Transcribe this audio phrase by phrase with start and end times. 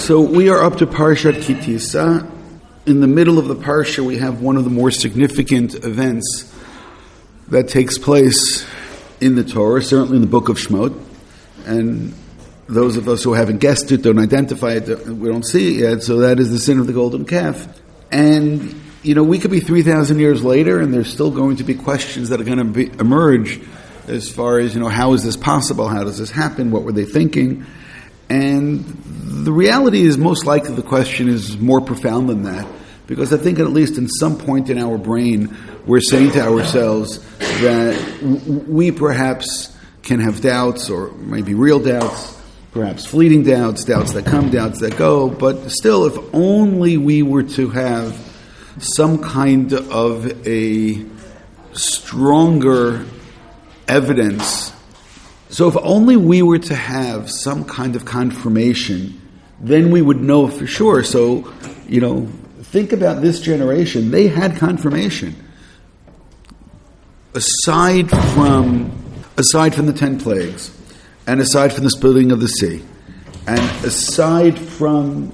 [0.00, 2.28] So we are up to Parshat Ki Tisa.
[2.86, 6.52] In the middle of the Parsha, we have one of the more significant events
[7.48, 8.66] that takes place
[9.20, 10.98] in the Torah, certainly in the book of Shemot.
[11.66, 12.14] And
[12.66, 16.02] those of us who haven't guessed it, don't identify it, we don't see it yet.
[16.02, 17.68] So that is the sin of the golden calf.
[18.10, 21.74] And, you know, we could be 3,000 years later and there's still going to be
[21.74, 23.60] questions that are going to be, emerge
[24.08, 25.88] as far as, you know, how is this possible?
[25.88, 26.70] How does this happen?
[26.70, 27.66] What were they thinking?
[28.30, 28.84] And
[29.44, 32.66] the reality is, most likely, the question is more profound than that.
[33.06, 37.18] Because I think, at least in some point in our brain, we're saying to ourselves
[37.38, 42.40] that we perhaps can have doubts, or maybe real doubts,
[42.70, 45.28] perhaps fleeting doubts, doubts that come, doubts that go.
[45.28, 48.16] But still, if only we were to have
[48.78, 51.04] some kind of a
[51.72, 53.04] stronger
[53.88, 54.72] evidence
[55.50, 59.20] so if only we were to have some kind of confirmation,
[59.60, 61.02] then we would know for sure.
[61.02, 61.52] So,
[61.88, 62.26] you know,
[62.62, 64.10] think about this generation.
[64.10, 65.34] They had confirmation.
[67.34, 68.92] Aside from
[69.36, 70.70] aside from the ten plagues,
[71.26, 72.82] and aside from the splitting of the sea,
[73.46, 75.32] and aside from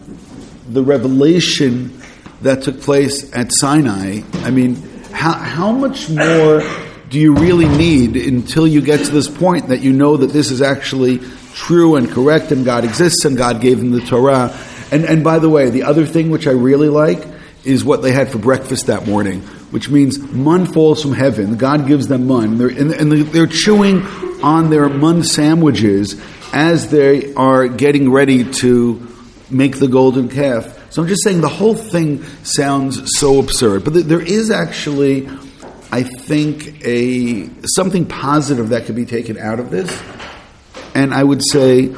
[0.69, 2.01] the revelation
[2.43, 4.77] that took place at Sinai, I mean,
[5.13, 6.63] how, how much more
[7.09, 10.51] do you really need until you get to this point that you know that this
[10.51, 11.21] is actually
[11.55, 14.57] true and correct and God exists and God gave them the Torah?
[14.91, 17.25] And, and by the way, the other thing which I really like
[17.65, 19.41] is what they had for breakfast that morning,
[19.71, 21.57] which means mun falls from heaven.
[21.57, 22.59] God gives them mun.
[22.59, 24.03] They're, and, and they're chewing
[24.43, 26.21] on their mun sandwiches
[26.53, 29.07] as they are getting ready to
[29.51, 30.93] make the golden calf.
[30.93, 33.85] So I'm just saying the whole thing sounds so absurd.
[33.85, 35.29] But there is actually
[35.93, 40.03] I think a something positive that could be taken out of this,
[40.95, 41.95] and I would say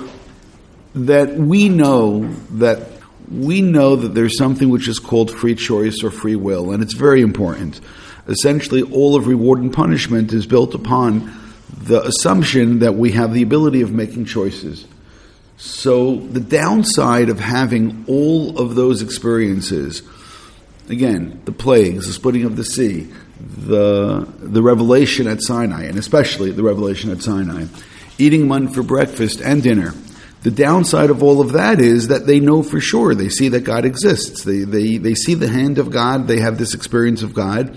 [0.95, 2.91] that we know that
[3.31, 6.95] we know that there's something which is called free choice or free will, and it's
[6.95, 7.81] very important.
[8.27, 11.33] Essentially, all of reward and punishment is built upon
[11.71, 14.87] the assumption that we have the ability of making choices.
[15.57, 20.03] So, the downside of having all of those experiences,
[20.89, 26.51] again, the plagues, the splitting of the sea, the, the revelation at Sinai, and especially
[26.51, 27.67] the revelation at Sinai,
[28.19, 29.95] eating mun for breakfast and dinner.
[30.43, 33.15] The downside of all of that is that they know for sure.
[33.15, 34.45] They see that God exists.
[34.45, 36.29] They, they, they see the hand of God.
[36.29, 37.77] They have this experience of God.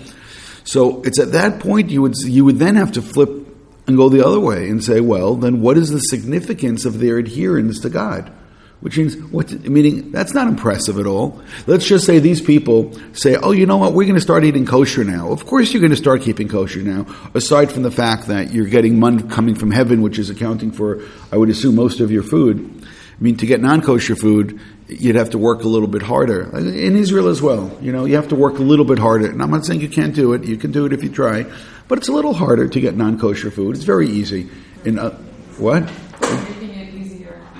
[0.64, 3.30] So it's at that point you would, you would then have to flip
[3.88, 7.18] and go the other way and say, well, then what is the significance of their
[7.18, 8.32] adherence to God?
[8.82, 11.40] Which means, what, meaning, that's not impressive at all.
[11.68, 14.66] Let's just say these people say, oh, you know what, we're going to start eating
[14.66, 15.30] kosher now.
[15.30, 18.66] Of course you're going to start keeping kosher now, aside from the fact that you're
[18.66, 21.00] getting money coming from heaven, which is accounting for,
[21.30, 22.84] I would assume, most of your food.
[22.84, 26.50] I mean, to get non-kosher food, you'd have to work a little bit harder.
[26.58, 29.30] In Israel as well, you know, you have to work a little bit harder.
[29.30, 30.42] And I'm not saying you can't do it.
[30.42, 31.46] You can do it if you try.
[31.86, 33.76] But it's a little harder to get non-kosher food.
[33.76, 34.50] It's very easy.
[34.84, 35.10] In, uh,
[35.56, 35.88] what?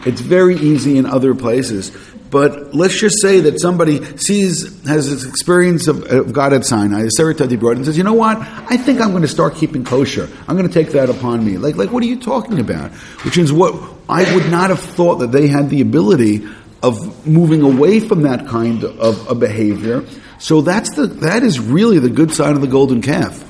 [0.04, 1.90] It's very easy in other places.
[2.32, 7.08] But let's just say that somebody sees, has this experience of, of God at Sinai,
[7.18, 8.38] Seratadi brought and says, you know what?
[8.38, 10.30] I think I'm going to start keeping kosher.
[10.48, 11.58] I'm going to take that upon me.
[11.58, 12.90] Like, like, what are you talking about?
[13.26, 13.74] Which is what
[14.08, 16.48] I would not have thought that they had the ability
[16.82, 20.02] of moving away from that kind of a behavior.
[20.38, 23.44] So that's the, that is really the good side of the golden calf.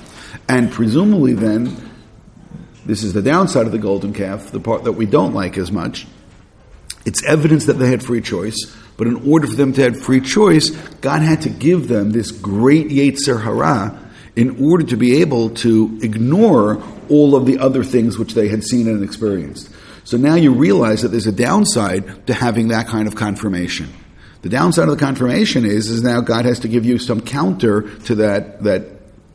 [0.49, 1.91] And presumably then,
[2.85, 5.71] this is the downside of the golden calf, the part that we don't like as
[5.71, 6.09] much
[7.05, 10.21] it's evidence that they had free choice, but in order for them to have free
[10.21, 10.71] choice,
[11.01, 13.99] God had to give them this great Yetzer Hara
[14.37, 18.65] in order to be able to ignore all of the other things which they had
[18.65, 19.71] seen and experienced.
[20.05, 23.93] So now you realize that there's a downside to having that kind of confirmation.
[24.43, 27.83] The downside of the confirmation is, is now God has to give you some counter
[28.01, 28.87] to that, that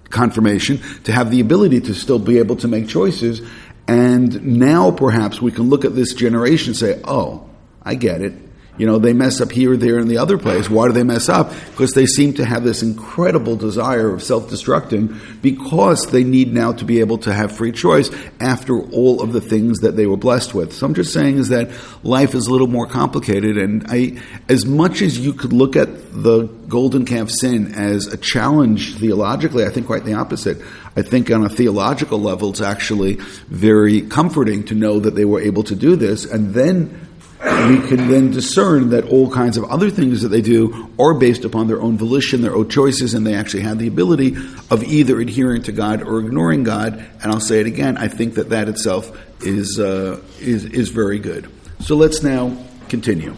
[0.10, 3.42] confirmation to have the ability to still be able to make choices.
[3.88, 7.47] And now perhaps we can look at this generation and say, oh,
[7.88, 8.34] I get it.
[8.78, 10.70] You know, they mess up here, there, and the other place.
[10.70, 11.52] Why do they mess up?
[11.72, 16.74] Because they seem to have this incredible desire of self destructing because they need now
[16.74, 20.18] to be able to have free choice after all of the things that they were
[20.18, 20.74] blessed with.
[20.74, 21.72] So I'm just saying is that
[22.04, 23.58] life is a little more complicated.
[23.58, 28.18] And I, as much as you could look at the golden calf sin as a
[28.18, 30.62] challenge theologically, I think quite the opposite.
[30.96, 33.16] I think on a theological level, it's actually
[33.48, 36.26] very comforting to know that they were able to do this.
[36.26, 37.07] And then
[37.40, 41.46] we can then discern that all kinds of other things that they do are based
[41.46, 44.36] upon their own volition, their own choices, and they actually have the ability
[44.72, 46.94] of either adhering to God or ignoring God.
[47.22, 51.20] And I'll say it again: I think that that itself is uh, is is very
[51.20, 51.52] good.
[51.80, 52.58] So let's now
[52.90, 53.36] continue.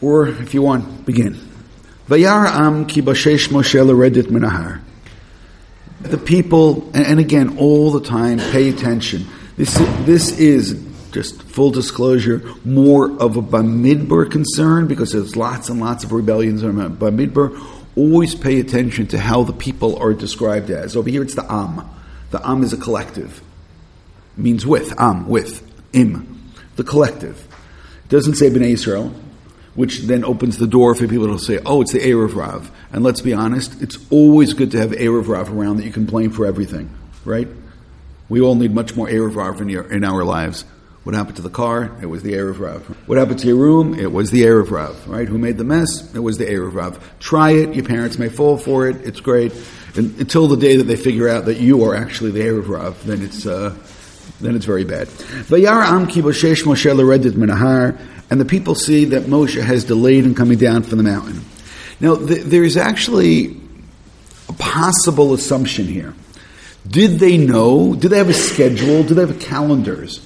[0.00, 1.34] Or, if you want, begin.
[2.08, 2.66] Moshe
[4.26, 4.80] minahar.
[6.00, 9.26] The people, and again, all the time, pay attention.
[9.56, 9.74] This,
[10.06, 16.04] this is just full disclosure, more of a Bamidbar concern because there's lots and lots
[16.04, 17.78] of rebellions in Bamidbar.
[17.96, 20.96] Always pay attention to how the people are described as.
[20.96, 21.88] Over here, it's the Am.
[22.30, 23.42] The Am is a collective.
[24.36, 26.52] It means with, Am, with, Im.
[26.76, 27.46] The collective.
[28.04, 29.12] It doesn't say Bnei Israel,
[29.74, 32.70] which then opens the door for people to say, oh, it's the Erev Rav.
[32.92, 36.06] And let's be honest, it's always good to have Erev Rav around that you can
[36.06, 36.90] blame for everything,
[37.24, 37.48] right?
[38.28, 40.64] We all need much more Erev Rav in, our lives.
[41.10, 41.90] What happened to the car?
[42.00, 42.86] It was the Erev Rav.
[43.08, 43.98] What happened to your room?
[43.98, 45.26] It was the Erev Rav, right?
[45.26, 46.14] Who made the mess?
[46.14, 47.18] It was the Erev Rav.
[47.18, 47.74] Try it.
[47.74, 49.04] Your parents may fall for it.
[49.04, 49.52] It's great.
[49.96, 53.04] And until the day that they figure out that you are actually the Erev Rav,
[53.04, 53.74] then it's, uh,
[54.40, 55.08] then it's very bad.
[55.08, 55.46] And
[58.40, 61.40] the people see that Moshe has delayed in coming down from the mountain.
[61.98, 63.60] Now, th- there's actually
[64.48, 66.14] a possible assumption here.
[66.86, 67.96] Did they know?
[67.96, 69.02] Did they have a schedule?
[69.02, 70.24] Did they have calendars?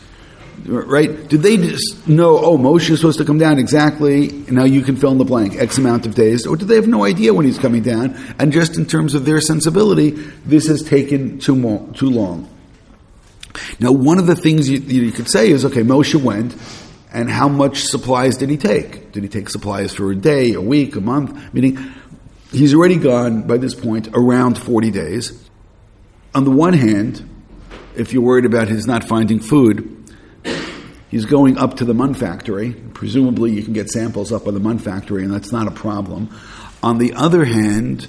[0.65, 1.29] Right?
[1.29, 4.97] Did they just know, oh, Moshe is supposed to come down exactly, now you can
[4.97, 6.47] fill in the blank, X amount of days?
[6.47, 8.15] Or did they have no idea when he's coming down?
[8.39, 12.49] And just in terms of their sensibility, this has taken too, more, too long.
[13.79, 16.57] Now, one of the things you, you could say is, okay, Moshe went,
[17.13, 19.13] and how much supplies did he take?
[19.13, 21.55] Did he take supplies for a day, a week, a month?
[21.55, 21.79] Meaning,
[22.51, 25.49] he's already gone, by this point, around 40 days.
[26.35, 27.29] On the one hand,
[27.97, 29.94] if you're worried about his not finding food,
[31.15, 32.73] He's going up to the Mun factory.
[32.93, 36.29] Presumably, you can get samples up at the Mun factory, and that's not a problem.
[36.83, 38.09] On the other hand,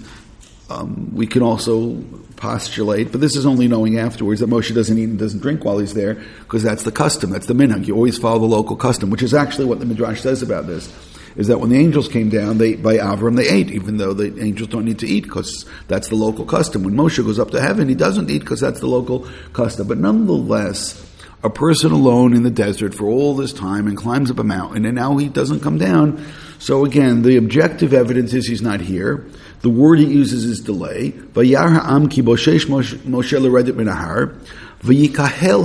[0.72, 2.02] um, we can also
[2.36, 5.78] postulate, but this is only knowing afterwards that Moshe doesn't eat and doesn't drink while
[5.78, 7.30] he's there, because that's the custom.
[7.30, 7.86] That's the minhag.
[7.86, 10.92] You always follow the local custom, which is actually what the midrash says about this.
[11.36, 14.42] Is that when the angels came down, they by Avram they ate, even though the
[14.42, 16.82] angels don't need to eat because that's the local custom.
[16.82, 19.88] When Moshe goes up to heaven, he doesn't eat because that's the local custom.
[19.88, 21.06] But nonetheless,
[21.46, 24.84] a person alone in the desert for all this time and climbs up a mountain
[24.84, 26.26] and now he doesn't come down.
[26.58, 29.28] So again, the objective evidence is he's not here.
[29.62, 31.12] The word he uses is delay.
[31.36, 32.66] Ha'am ki boshesh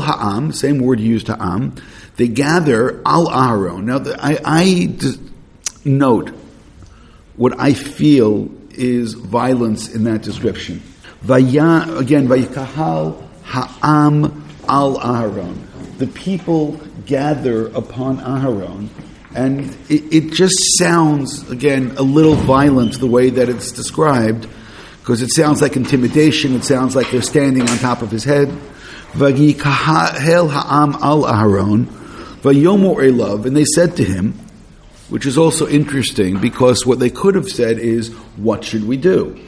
[0.04, 1.74] ha'am, same word used ha'am.
[2.16, 3.84] They gather al Aharon.
[3.84, 6.28] Now, I, I note
[7.36, 10.82] what I feel is violence in that description.
[11.22, 15.69] Vaya, again, vayikahal ha'am al Aharon
[16.00, 18.88] the people gather upon Aharon,
[19.34, 24.48] and it, it, just sounds, again, a little violent the way that it's described,
[25.00, 28.48] because it sounds like intimidation, it sounds like they're standing on top of his head.
[29.12, 31.84] Ha'am al Aharon,
[32.40, 34.32] vayomu elav, and they said to him,
[35.10, 39.38] which is also interesting because what they could have said is, what should we do?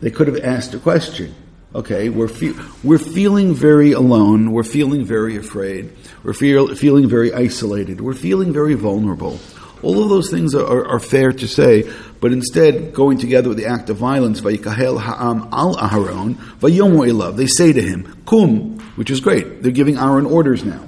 [0.00, 1.36] They could have asked a question.
[1.72, 4.50] Okay, we're, fe- we're feeling very alone.
[4.50, 5.92] We're feeling very afraid.
[6.24, 8.00] We're feel- feeling very isolated.
[8.00, 9.38] We're feeling very vulnerable.
[9.82, 11.90] All of those things are, are, are, fair to say,
[12.20, 17.46] but instead, going together with the act of violence, Vayikahel Ha'am al Aharon, Vayomu they
[17.46, 19.62] say to him, Kum, which is great.
[19.62, 20.86] They're giving Aaron orders now.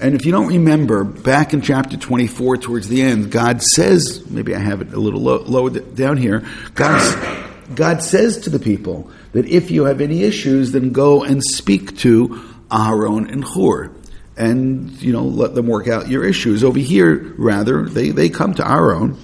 [0.00, 4.54] And if you don't remember, back in chapter 24, towards the end, God says, maybe
[4.54, 6.44] I have it a little low, low down here,
[6.74, 7.46] God,
[7.76, 11.96] God says to the people that if you have any issues, then go and speak
[11.98, 12.28] to
[12.70, 13.90] Aharon and Hur
[14.36, 16.64] and you know let them work out your issues.
[16.64, 19.16] Over here, rather, they, they come to Aaron.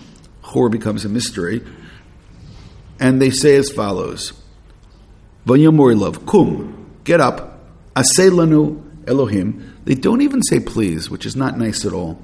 [0.42, 1.64] Hur becomes a mystery,
[2.98, 4.32] and they say as follows:
[5.46, 7.60] love, kum, get up,
[7.94, 9.76] aselanu Elohim.
[9.84, 12.20] They don't even say please, which is not nice at all.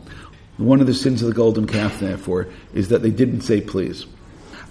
[0.58, 4.06] One of the sins of the golden calf, therefore, is that they didn't say please.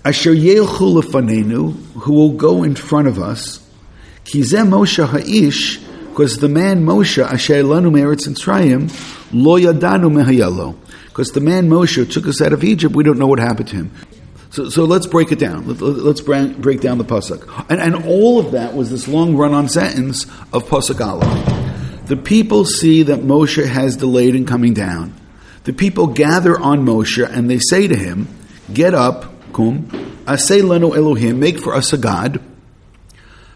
[0.05, 3.59] Asher yelchu lefanenu, who will go in front of us.
[4.25, 5.79] Kizem Moshe ha'ish,
[6.09, 8.91] because the man Moshe asher lanu meretz Mitzrayim
[9.31, 10.75] lo yadanu mehayalo.
[11.05, 13.75] Because the man Moshe took us out of Egypt, we don't know what happened to
[13.77, 13.91] him.
[14.49, 15.67] So, so let's break it down.
[15.67, 19.67] Let, us break down the pasuk, and, and all of that was this long run-on
[19.69, 22.07] sentence of pasuk aleph.
[22.07, 25.13] The people see that Moshe has delayed in coming down.
[25.63, 28.27] The people gather on Moshe and they say to him,
[28.71, 29.85] "Get up, kum,
[30.25, 32.41] asay lenu Elohim, make for us a god,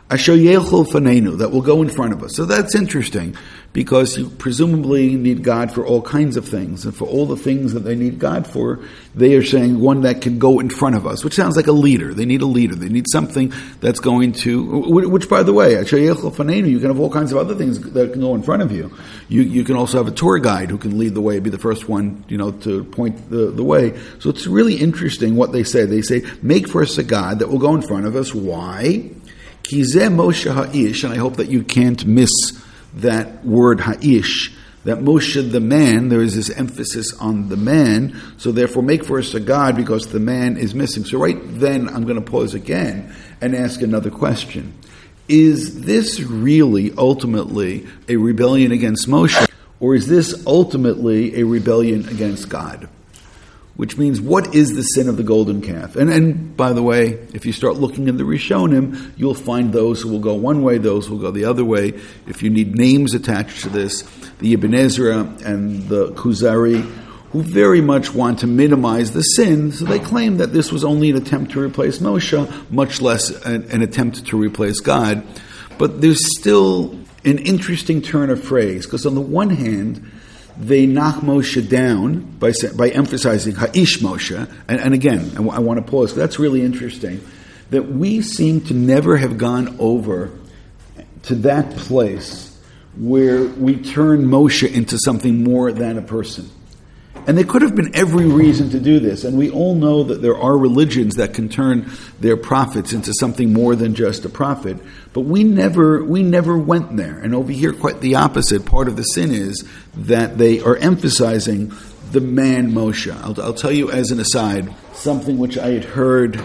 [0.09, 2.35] Asher Fanenu, that will go in front of us.
[2.35, 3.35] So that's interesting
[3.73, 6.85] because you presumably need God for all kinds of things.
[6.85, 8.79] And for all the things that they need God for,
[9.13, 11.73] they are saying one that can go in front of us, which sounds like a
[11.73, 12.13] leader.
[12.13, 12.73] They need a leader.
[12.73, 16.99] They need something that's going to, which by the way, Asher Fanenu, you can have
[16.99, 18.95] all kinds of other things that can go in front of you.
[19.27, 21.59] You, you can also have a tour guide who can lead the way, be the
[21.59, 23.99] first one, you know, to point the, the way.
[24.19, 25.85] So it's really interesting what they say.
[25.85, 28.33] They say, make for us a God that will go in front of us.
[28.33, 29.11] Why?
[29.67, 32.31] Kizeh Moshe Ha'ish, and I hope that you can't miss
[32.93, 34.53] that word Ha'ish,
[34.85, 39.19] that Moshe the man, there is this emphasis on the man, so therefore make for
[39.19, 41.03] us a God because the man is missing.
[41.03, 44.73] So right then I'm going to pause again and ask another question.
[45.27, 49.49] Is this really ultimately a rebellion against Moshe,
[49.81, 52.87] or is this ultimately a rebellion against God?
[53.77, 55.95] Which means what is the sin of the golden calf?
[55.95, 60.01] And, and by the way, if you start looking in the Rishonim, you'll find those
[60.01, 61.93] who will go one way, those who will go the other way.
[62.27, 64.01] If you need names attached to this,
[64.39, 66.81] the Ibn Ezra and the Kuzari,
[67.31, 71.11] who very much want to minimize the sin, so they claim that this was only
[71.11, 75.23] an attempt to replace Moshe, much less an, an attempt to replace God.
[75.77, 80.09] But there's still an interesting turn of phrase, because on the one hand,
[80.59, 84.37] they knock Moshe down by, by emphasizing Ha'ish Moshe.
[84.67, 87.21] And, and again, I, w- I want to pause, that's really interesting,
[87.69, 90.31] that we seem to never have gone over
[91.23, 92.57] to that place
[92.95, 96.49] where we turn Moshe into something more than a person.
[97.27, 99.25] And there could have been every reason to do this.
[99.25, 101.91] And we all know that there are religions that can turn
[102.21, 104.77] their prophets into something more than just a prophet.
[105.11, 107.19] But we never, we never went there.
[107.19, 108.65] And over here, quite the opposite.
[108.65, 111.73] Part of the sin is that they are emphasizing
[112.11, 113.13] the man Moshe.
[113.13, 116.41] I'll, I'll tell you as an aside something which I had heard,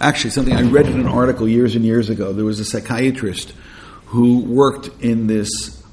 [0.00, 2.32] actually, something I read in an article years and years ago.
[2.32, 3.52] There was a psychiatrist
[4.06, 5.84] who worked in this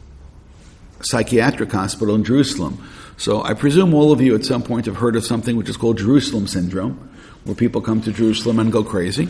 [1.02, 2.82] psychiatric hospital in Jerusalem
[3.18, 5.78] so I presume all of you at some point have heard of something which is
[5.78, 7.12] called Jerusalem syndrome,
[7.44, 9.30] where people come to Jerusalem and go crazy.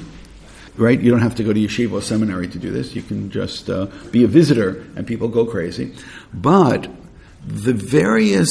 [0.76, 1.00] Right?
[1.00, 2.96] You don't have to go to yeshiva or seminary to do this.
[2.96, 5.94] You can just uh, be a visitor and people go crazy.
[6.34, 6.90] But
[7.46, 8.50] the various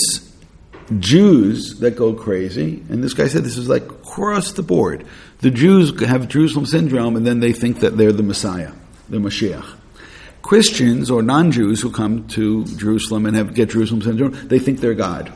[1.01, 5.05] Jews that go crazy, and this guy said this is like across the board.
[5.41, 8.73] The Jews have Jerusalem syndrome and then they think that they're the Messiah,
[9.09, 9.79] the Mashiach.
[10.43, 14.95] Christians or non-Jews who come to Jerusalem and have get Jerusalem syndrome, they think they're
[14.95, 15.33] God.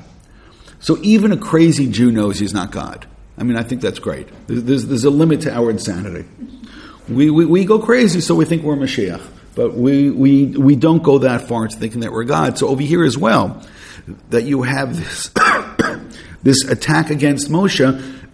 [0.81, 3.07] So even a crazy Jew knows he's not God.
[3.39, 4.29] I mean, I think that's great.
[4.47, 6.29] There's, there's a limit to our insanity.
[7.09, 9.25] We, we, we go crazy, so we think we're Mashiach.
[9.55, 12.59] But we, we, we don't go that far into thinking that we're God.
[12.59, 13.63] So over here as well,
[14.31, 15.31] that you have this,
[16.43, 17.85] this attack against Moshe,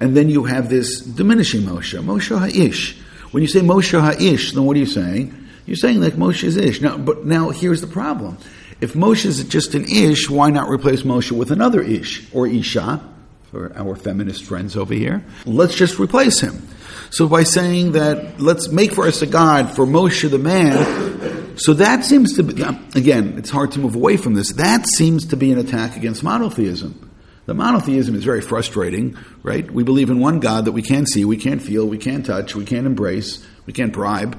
[0.00, 2.02] and then you have this diminishing Moshe.
[2.02, 2.98] Moshe Ha'ish.
[3.30, 5.41] When you say Moshe Ha'ish, then what are you saying?
[5.66, 6.80] You're saying like Moshe is Ish.
[6.80, 8.38] Now, but now here's the problem.
[8.80, 13.08] If Moshe is just an Ish, why not replace Moshe with another Ish or Isha?
[13.50, 16.66] For our feminist friends over here, let's just replace him.
[17.10, 21.74] So by saying that, let's make for us a God for Moshe the man, so
[21.74, 22.62] that seems to be,
[22.98, 24.52] again, it's hard to move away from this.
[24.54, 27.10] That seems to be an attack against monotheism.
[27.44, 29.70] The monotheism is very frustrating, right?
[29.70, 32.54] We believe in one God that we can't see, we can't feel, we can't touch,
[32.54, 34.38] we can't embrace, we can't bribe.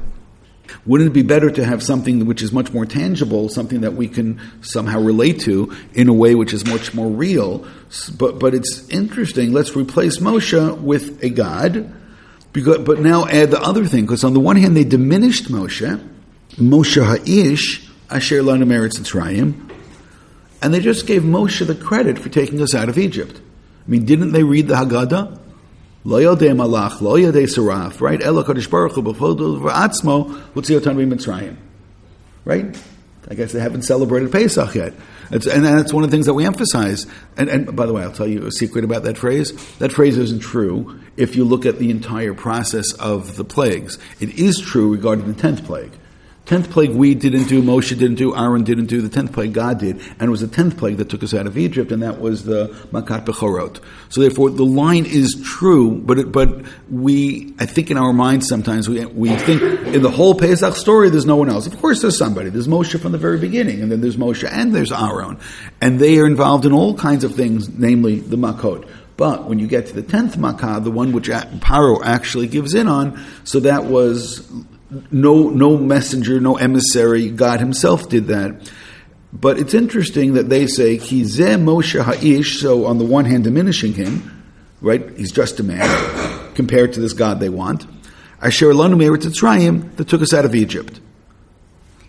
[0.86, 4.08] Wouldn't it be better to have something which is much more tangible, something that we
[4.08, 7.66] can somehow relate to in a way which is much more real?
[8.18, 9.54] But, but it's interesting.
[9.54, 11.94] Let's replace Moshe with a God,
[12.52, 16.10] because, but now add the other thing, because on the one hand they diminished Moshe,
[16.52, 19.72] Moshe Ha'ish, Asher Lanu Meretz Mitzrayim,
[20.62, 23.42] and they just gave Moshe the credit for taking us out of Egypt.
[23.86, 25.40] I mean, didn't they read the Haggadah?
[26.06, 28.22] Lo yodei malach, lo yodei saraf, right?
[28.22, 31.56] Elo kodesh baruch hu b'fodu v'atzmo hutziotan Mitzrayim.
[32.46, 32.78] Right?
[33.30, 34.94] I guess they haven't celebrated Pesach yet.
[35.32, 37.08] It's, and that's one of the things that we emphasize.
[37.38, 39.54] And, and, by the way, I'll tell you a secret about that phrase.
[39.78, 43.98] That phrase isn't true if you look at the entire process of the plagues.
[44.20, 45.94] It is true regarding the tenth plague.
[46.46, 49.02] Tenth plague we didn't do, Moshe didn't do, Aaron didn't do.
[49.02, 51.48] The tenth plague God did, and it was the tenth plague that took us out
[51.48, 53.80] of Egypt, and that was the Makat Bechorot.
[54.10, 58.50] So therefore, the line is true, but it, but we, I think in our minds
[58.50, 61.66] sometimes we we think in the whole Pesach story there's no one else.
[61.66, 62.50] Of course, there's somebody.
[62.50, 65.40] There's Moshe from the very beginning, and then there's Moshe and there's Aaron,
[65.80, 68.86] and they are involved in all kinds of things, namely the Makot.
[69.16, 72.90] But when you get to the tenth Makkah, the one which Paro actually gives in
[72.90, 74.46] on, so that was
[75.12, 77.30] no, no messenger, no emissary.
[77.30, 78.72] God Himself did that.
[79.34, 82.60] But it's interesting that they say Kizeh Moshe Ha'ish.
[82.60, 84.44] So on the one hand, diminishing him,
[84.80, 85.10] right?
[85.18, 87.88] He's just a man compared to this God they want.
[88.42, 91.00] Asher lanu me'eretz Mitzrayim, that took us out of Egypt.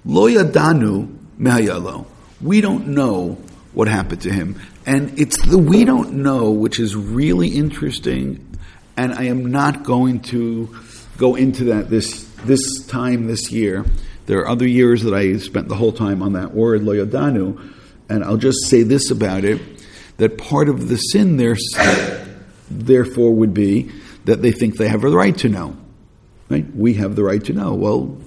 [0.05, 2.07] Lo yadanu me'ayalo.
[2.43, 3.39] We don't know
[3.73, 4.61] what happened to him.
[4.85, 8.59] And it's the we don't know which is really interesting,
[8.97, 10.77] and I am not going to
[11.17, 13.85] go into that this this time this year.
[14.27, 17.73] There are other years that I spent the whole time on that word loyodanu,
[18.09, 19.61] and I'll just say this about it:
[20.17, 21.57] that part of the sin there,
[22.71, 23.91] therefore, would be
[24.25, 25.77] that they think they have a right to know.
[26.49, 26.67] Right?
[26.75, 27.75] We have the right to know.
[27.75, 28.19] Well,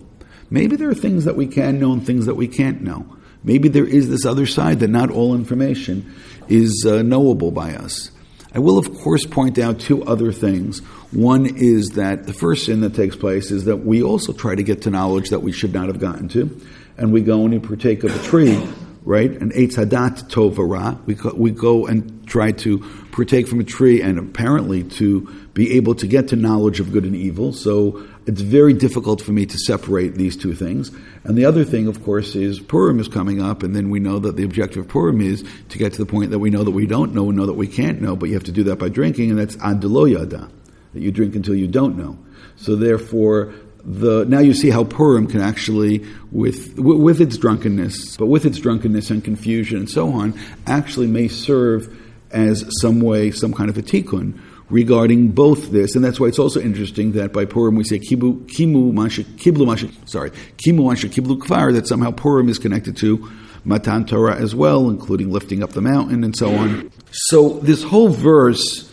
[0.49, 3.17] maybe there are things that we can know and things that we can't know.
[3.43, 6.13] Maybe there is this other side that not all information
[6.47, 8.11] is uh, knowable by us.
[8.53, 10.81] I will, of course, point out two other things.
[11.11, 14.63] One is that the first sin that takes place is that we also try to
[14.63, 16.59] get to knowledge that we should not have gotten to,
[16.97, 18.61] and we go and we partake of a tree,
[19.03, 19.31] right?
[19.31, 21.01] An eitz hadat tovara.
[21.05, 22.79] We go, we go and try to
[23.13, 25.21] partake from a tree, and apparently to
[25.53, 27.53] be able to get to knowledge of good and evil.
[27.53, 30.91] So it's very difficult for me to separate these two things.
[31.23, 34.19] And the other thing, of course, is Purim is coming up, and then we know
[34.19, 36.71] that the objective of Purim is to get to the point that we know that
[36.71, 38.77] we don't know and know that we can't know, but you have to do that
[38.77, 40.56] by drinking, and that's adelo
[40.97, 42.17] that you drink until you don't know.
[42.55, 43.53] So therefore,
[43.85, 48.57] the, now you see how Purim can actually, with, with its drunkenness, but with its
[48.57, 51.95] drunkenness and confusion and so on, actually may serve
[52.31, 54.39] as some way, some kind of a tikkun
[54.69, 58.45] regarding both this, and that's why it's also interesting that by Purim we say kibu,
[58.47, 63.31] kimu masha, kiblu masha, sorry, kimu masha kiblu kvar, that somehow Purim is connected to
[63.63, 66.91] Matan Torah as well, including lifting up the mountain and so on.
[67.11, 68.86] So this whole verse,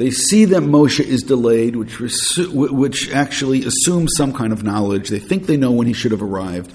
[0.00, 1.98] they see that Moshe is delayed, which,
[2.48, 5.08] which actually assumes some kind of knowledge.
[5.08, 6.72] They think they know when he should have arrived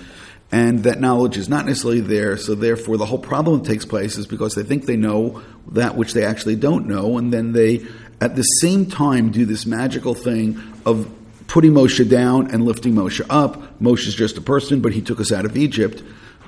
[0.51, 2.37] and that knowledge is not necessarily there.
[2.37, 5.41] So therefore, the whole problem that takes place is because they think they know
[5.71, 7.85] that which they actually don't know, and then they
[8.21, 11.11] at the same time do this magical thing of
[11.47, 13.79] putting Moshe down and lifting Moshe up.
[13.79, 16.01] Moshe is just a person, but he took us out of Egypt.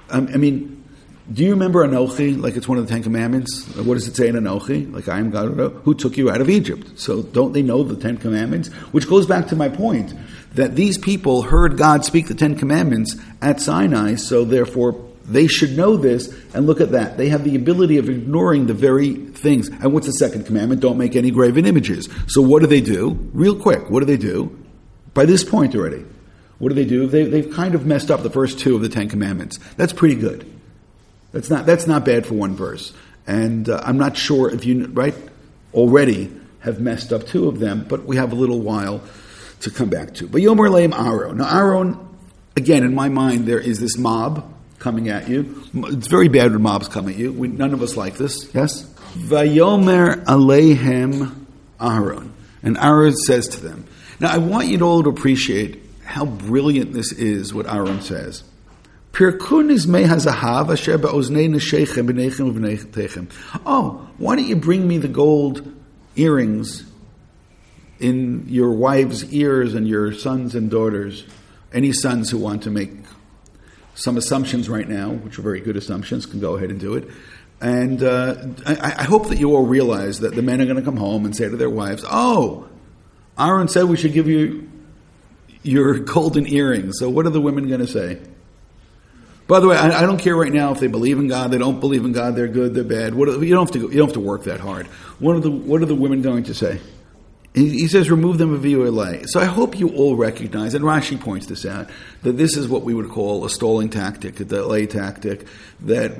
[0.10, 0.77] Um, I mean,
[1.32, 2.42] do you remember Anochi?
[2.42, 3.66] Like it's one of the Ten Commandments.
[3.76, 4.92] What does it say in Anochi?
[4.92, 5.48] Like I am God
[5.84, 7.00] who took you out of Egypt.
[7.00, 8.70] So don't they know the Ten Commandments?
[8.94, 10.14] Which goes back to my point
[10.54, 14.16] that these people heard God speak the Ten Commandments at Sinai.
[14.16, 17.18] So therefore, they should know this, and look at that.
[17.18, 19.68] They have the ability of ignoring the very things.
[19.68, 20.80] And what's the second commandment?
[20.80, 22.08] Don't make any graven images.
[22.28, 23.30] So what do they do?
[23.34, 24.58] Real quick, what do they do?
[25.14, 26.06] By this point already,
[26.60, 27.08] what do they do?
[27.08, 29.60] They, they've kind of messed up the first two of the Ten Commandments.
[29.76, 30.50] That's pretty good.
[31.32, 32.94] That's not, that's not bad for one verse.
[33.26, 35.16] And uh, I'm not sure if you, right,
[35.74, 39.02] already have messed up two of them, but we have a little while
[39.62, 40.28] to come back to.
[40.28, 41.38] But Yomer Leim Aaron.
[41.38, 41.98] Now, Aaron,
[42.56, 45.64] again, in my mind, there is this mob coming at you.
[45.74, 47.34] It's very bad when mobs come at you.
[47.34, 48.54] We, none of us like this.
[48.54, 48.84] Yes?
[49.14, 51.46] Vayomer Alehem
[51.82, 52.34] Aaron.
[52.64, 53.86] And Aaron says to them.
[54.20, 58.44] Now, I want you all to appreciate how brilliant this is, what Aaron says.
[63.66, 65.74] Oh, why don't you bring me the gold
[66.16, 66.84] earrings
[68.00, 71.26] in your wives' ears and your sons and daughters?
[71.74, 72.92] Any sons who want to make
[73.96, 77.10] some assumptions right now, which are very good assumptions, can go ahead and do it.
[77.60, 78.36] And uh,
[78.68, 81.26] I, I, hope that you all realize that the men are going to come home
[81.26, 82.70] and say to their wives, "Oh,
[83.40, 84.70] Aaron said we should give you
[85.64, 88.20] your golden earrings." So what are the women going to say?
[89.48, 91.58] By the way, I, I, don't care right now if they believe in God, they
[91.58, 93.16] don't believe in God, they're good, they're bad.
[93.16, 93.90] What, you don't have to.
[93.90, 94.88] You don't have to work that hard.
[95.20, 96.82] What are the What are the women going to say?
[97.54, 99.26] He says, remove them of VULA.
[99.30, 101.90] So I hope you all recognize, and Rashi points this out,
[102.22, 105.48] that this is what we would call a stalling tactic, a delay tactic,
[105.80, 106.12] that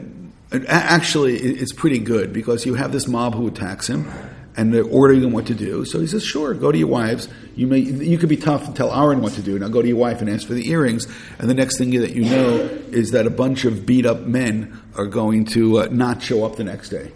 [0.52, 4.12] actually it's pretty good because you have this mob who attacks him
[4.58, 5.86] and they're ordering him what to do.
[5.86, 7.30] So he says, sure, go to your wives.
[7.56, 9.58] You may, you could be tough and tell Aaron what to do.
[9.58, 11.08] Now go to your wife and ask for the earrings.
[11.38, 12.56] And the next thing that you know
[12.92, 16.56] is that a bunch of beat up men are going to uh, not show up
[16.56, 17.14] the next day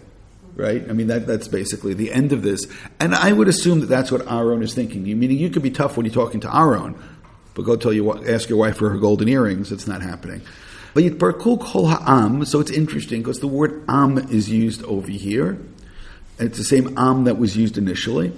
[0.54, 0.88] right?
[0.88, 2.66] I mean, that, that's basically the end of this.
[3.00, 5.02] And I would assume that that's what Aaron is thinking.
[5.04, 6.94] Meaning, you could be tough when you're talking to Aaron,
[7.54, 9.72] but go tell you, ask your wife for her golden earrings.
[9.72, 10.42] It's not happening.
[10.94, 15.58] But Yitbarkul Kol Ha'am, so it's interesting because the word Am is used over here.
[16.42, 18.32] It's the same Am that was used initially.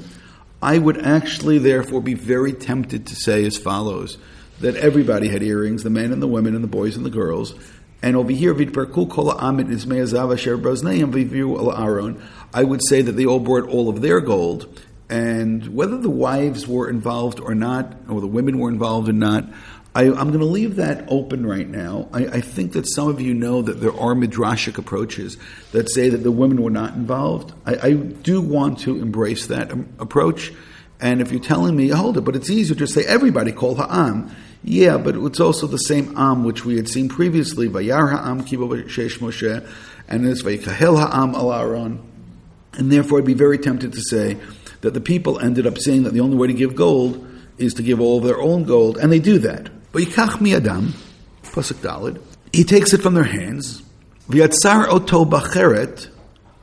[0.62, 4.19] I would actually, therefore, be very tempted to say as follows
[4.61, 7.55] that everybody had earrings, the men and the women and the boys and the girls,
[8.03, 8.53] and over here.
[12.55, 16.69] I would say that they all brought all of their gold, and whether the wives
[16.69, 19.45] were involved or not, or the women were involved or not,
[19.95, 22.09] I, am going to leave that open right now.
[22.13, 25.37] I, I, think that some of you know that there are midrashic approaches
[25.71, 27.53] that say that the women were not involved.
[27.65, 30.53] I, I do want to embrace that um, approach
[31.01, 34.35] And if you're telling me, hold it, but it's easier to say everybody call Ha'am.
[34.65, 37.69] Yeah, but it's also the same Am which we had seen previously.
[37.69, 39.65] Vayar Ha'am kibo shesh Moshe,
[40.09, 42.03] and it's Vayikahel Ha'am al Aaron.
[42.73, 44.39] And therefore, I'd be very tempted to say
[44.81, 47.25] that the people ended up saying that the only way to give gold
[47.59, 49.71] is to give all their own gold, and they do that.
[49.95, 50.93] But Yikach mi Adam,
[51.45, 52.21] pasuk dalid,
[52.53, 53.81] he takes it from their hands.
[54.29, 56.09] V'yatzar oto bacheret,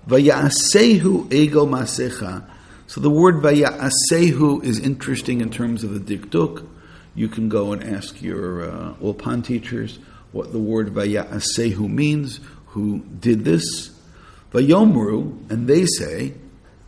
[0.06, 2.44] v'ya'asehu egel masecha.
[2.88, 6.68] So the word v'ya'asehu is interesting in terms of the dikduk.
[7.16, 10.00] You can go and ask your uh, Ulpan teachers
[10.34, 13.92] what the word v'ya'asehu means, who did this.
[14.52, 16.34] Vayomru, and they say,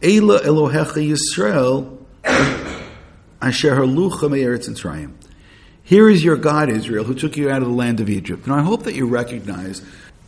[0.02, 2.00] Ela Elohecha Yisrael,
[3.42, 5.14] Asher Halucha Me'eretz Mitzrayim.
[5.84, 8.46] Here is your God, Israel, who took you out of the land of Egypt.
[8.46, 9.82] And I hope that you recognize,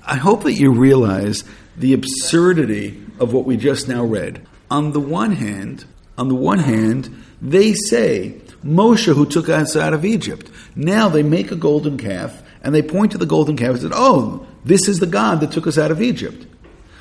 [0.06, 1.44] I hope that you realize
[1.78, 4.46] the absurdity of what we just now read.
[4.70, 5.86] On the one hand,
[6.18, 7.10] on the one hand,
[7.42, 10.50] they say Moshe who took us out of Egypt.
[10.76, 13.92] Now they make a golden calf and they point to the golden calf and said,
[13.94, 16.48] "Oh, this is the God that took us out of Egypt."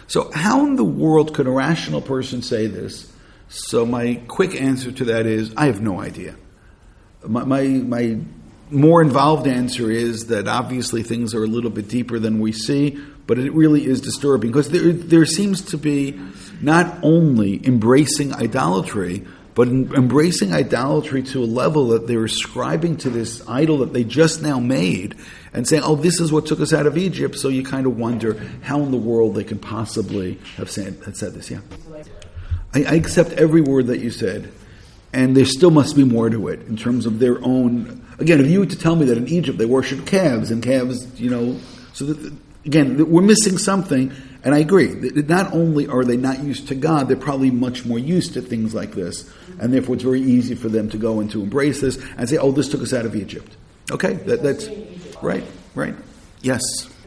[0.07, 3.11] So, how in the world could a rational person say this?
[3.49, 6.37] So, my quick answer to that is I have no idea.
[7.27, 8.19] My, my, my,
[8.71, 13.03] more involved answer is that obviously things are a little bit deeper than we see,
[13.27, 16.19] but it really is disturbing because there, there seems to be
[16.61, 19.25] not only embracing idolatry,
[19.55, 24.43] but embracing idolatry to a level that they're ascribing to this idol that they just
[24.43, 25.15] now made
[25.53, 27.39] and saying, oh, this is what took us out of Egypt.
[27.39, 31.17] So you kind of wonder how in the world they can possibly have said, have
[31.17, 31.51] said this.
[31.51, 31.61] Yeah.
[32.75, 34.51] I, I accept every word that you said,
[35.13, 38.04] and there still must be more to it in terms of their own.
[38.19, 41.21] Again, if you were to tell me that in Egypt they worship calves and calves,
[41.21, 41.59] you know,
[41.93, 42.33] so that,
[42.65, 44.13] again, we're missing something.
[44.45, 44.89] And I agree.
[44.89, 48.75] Not only are they not used to God, they're probably much more used to things
[48.75, 49.31] like this.
[49.59, 52.37] And therefore, it's very easy for them to go and to embrace this and say,
[52.37, 53.57] oh, this took us out of Egypt.
[53.91, 54.13] Okay?
[54.15, 54.69] That, that's
[55.23, 55.95] right, right.
[56.43, 56.61] Yes.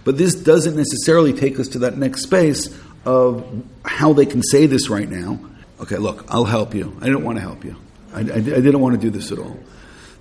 [0.03, 4.65] But this doesn't necessarily take us to that next space of how they can say
[4.65, 5.39] this right now.
[5.79, 6.97] Okay, look, I'll help you.
[7.01, 7.75] I don't want to help you.
[8.13, 9.59] I, I, I didn't want to do this at all.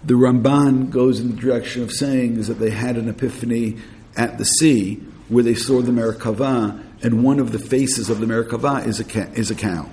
[0.07, 3.77] The Ramban goes in the direction of saying is that they had an epiphany
[4.17, 4.95] at the sea
[5.29, 9.05] where they saw the Merkava and one of the faces of the Merkava is a,
[9.05, 9.91] ca- is a cow.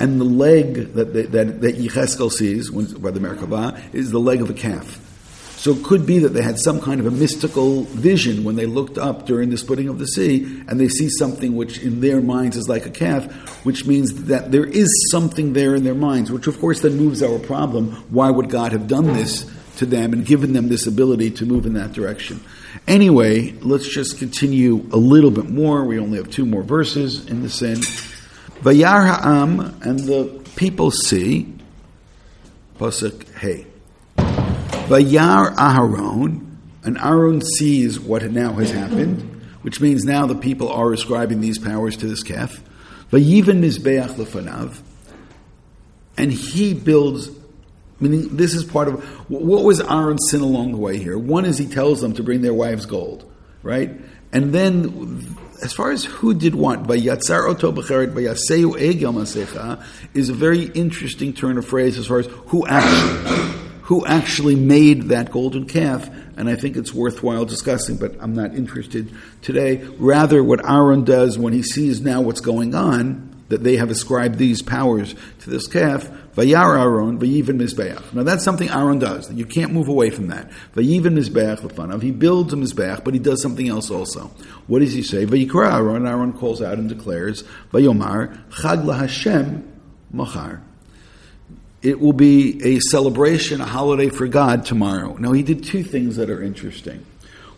[0.00, 4.48] And the leg that, that, that Yechezkel sees by the Merkava is the leg of
[4.48, 5.11] a calf.
[5.62, 8.66] So it could be that they had some kind of a mystical vision when they
[8.66, 12.20] looked up during the splitting of the sea and they see something which in their
[12.20, 13.32] minds is like a calf,
[13.64, 17.22] which means that there is something there in their minds, which of course then moves
[17.22, 17.92] our problem.
[18.10, 21.64] Why would God have done this to them and given them this ability to move
[21.64, 22.42] in that direction?
[22.88, 25.84] Anyway, let's just continue a little bit more.
[25.84, 27.78] We only have two more verses in the sin.
[28.64, 31.54] Vayar ha'am, and the people see,
[32.80, 33.66] Pasuk Hey.
[34.88, 36.46] Vayar Aharon,
[36.84, 41.58] and Aaron sees what now has happened, which means now the people are ascribing these
[41.58, 42.62] powers to this calf.
[43.10, 44.80] Vayiven Mizbeach Lefanav,
[46.16, 47.30] and he builds
[48.02, 51.16] Meaning, this is part of what was Aaron's sin along the way here.
[51.16, 53.24] One is he tells them to bring their wives gold,
[53.62, 53.92] right?
[54.32, 59.80] And then, as far as who did what, "Vayatzar oto b'cheret vayaseu egel masecha,"
[60.14, 65.04] is a very interesting turn of phrase as far as who actually who actually made
[65.04, 66.08] that golden calf.
[66.36, 69.84] And I think it's worthwhile discussing, but I'm not interested today.
[69.98, 74.38] Rather, what Aaron does when he sees now what's going on, that they have ascribed
[74.38, 78.14] these powers to this calf, Vayar Aaron, Vayivan Mizbeach.
[78.14, 79.30] Now that's something Aaron does.
[79.30, 80.50] You can't move away from that.
[80.74, 82.00] Vayivan Mizbeach Lefanav.
[82.00, 84.30] He builds a Mizbeach, but he does something else also.
[84.68, 85.26] What does he say?
[85.26, 86.06] Vayikra Aaron.
[86.06, 89.70] Aaron calls out and declares, Vayomar, Chag Hashem
[90.10, 90.62] Machar.
[91.82, 95.16] It will be a celebration, a holiday for God tomorrow.
[95.16, 97.04] Now he did two things that are interesting.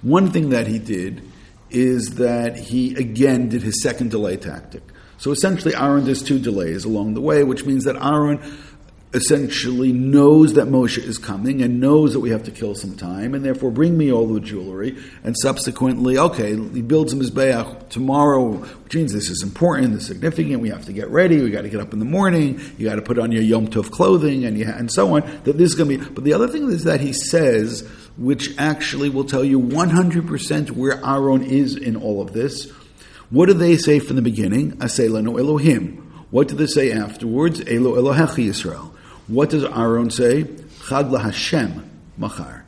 [0.00, 1.22] One thing that he did
[1.70, 4.82] is that he again did his second delay tactic.
[5.18, 8.40] So essentially, Aaron does two delays along the way, which means that Aaron
[9.14, 13.34] essentially knows that Moshe is coming and knows that we have to kill some time,
[13.34, 14.98] and therefore bring me all the jewelry.
[15.22, 20.02] And subsequently, okay, he builds him his bayach tomorrow, which means this is important, this
[20.02, 20.60] is significant.
[20.60, 21.40] We have to get ready.
[21.40, 22.60] We got to get up in the morning.
[22.76, 25.22] You got to put on your Yom Tov clothing, and you, and so on.
[25.44, 26.10] That this is going to be.
[26.10, 31.04] But the other thing is that he says, which actually will tell you 100% where
[31.04, 32.72] Aaron is in all of this
[33.30, 34.76] what do they say from the beginning?
[34.80, 35.96] I Aselanu Elohim.
[36.30, 37.60] What do they say afterwards?
[37.60, 38.93] Elo Elohechi Yisrael.
[39.26, 40.44] What does Aaron say?
[40.44, 42.64] Chag Hashem Machar.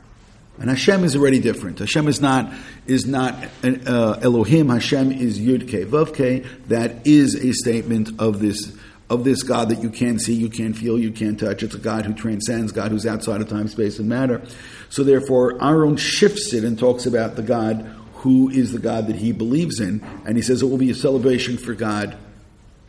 [0.59, 1.79] And Hashem is already different.
[1.79, 2.51] Hashem is not
[2.87, 4.69] is not uh, Elohim.
[4.69, 6.45] Hashem is Yud Ke Vav Ke.
[6.67, 8.75] That is a statement of this
[9.09, 11.63] of this God that you can't see, you can't feel, you can't touch.
[11.63, 14.41] It's a God who transcends, God who's outside of time, space, and matter.
[14.89, 19.15] So therefore, Aaron shifts it and talks about the God who is the God that
[19.15, 22.17] he believes in, and he says it will be a celebration for God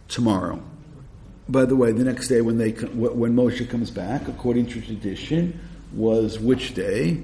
[0.08, 0.60] tomorrow.
[1.48, 5.58] By the way, the next day when they when Moshe comes back, according to tradition,
[5.92, 7.22] was which day?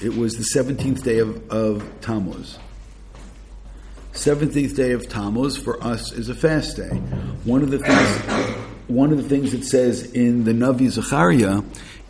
[0.00, 2.58] It was the seventeenth day of, of Tammuz.
[4.12, 6.96] Seventeenth day of Tammuz for us is a fast day.
[7.44, 8.56] One of the things,
[8.88, 11.62] one of the things it says in the Navi Zechariah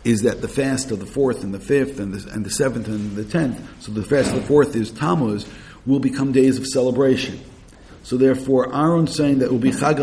[0.03, 2.87] is that the fast of the fourth and the fifth and the, and the seventh
[2.87, 5.47] and the tenth, so the fast of the fourth is Tammuz,
[5.85, 7.39] will become days of celebration.
[8.07, 9.97] So therefore, Aaron saying that it will be Chag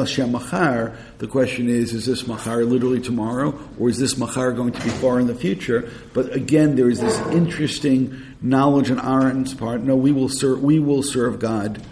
[1.17, 4.91] the question is, is this Machar literally tomorrow, or is this Machar going to be
[4.91, 5.91] far in the future?
[6.13, 9.81] But again, there is this interesting knowledge on Aaron's part.
[9.81, 11.83] No, we will serve, we will serve God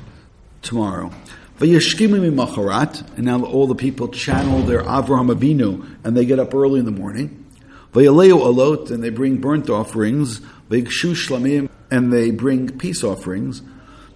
[0.61, 1.12] tomorrow.
[1.59, 6.85] And now all the people channel their Avraham Avinu, and they get up early in
[6.85, 7.46] the morning.
[7.94, 10.42] alot, and they bring burnt offerings.
[10.68, 13.62] shlamim, and they bring peace offerings.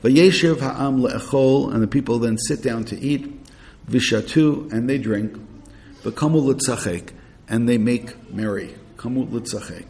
[0.03, 3.45] Vayeshev ha'am le'echol, and the people then sit down to eat.
[3.89, 5.37] Vishatu, and they drink.
[6.03, 7.11] V'kamu l'tzachek,
[7.49, 8.75] and they make merry.
[8.97, 9.87] Kamu l'tzachek.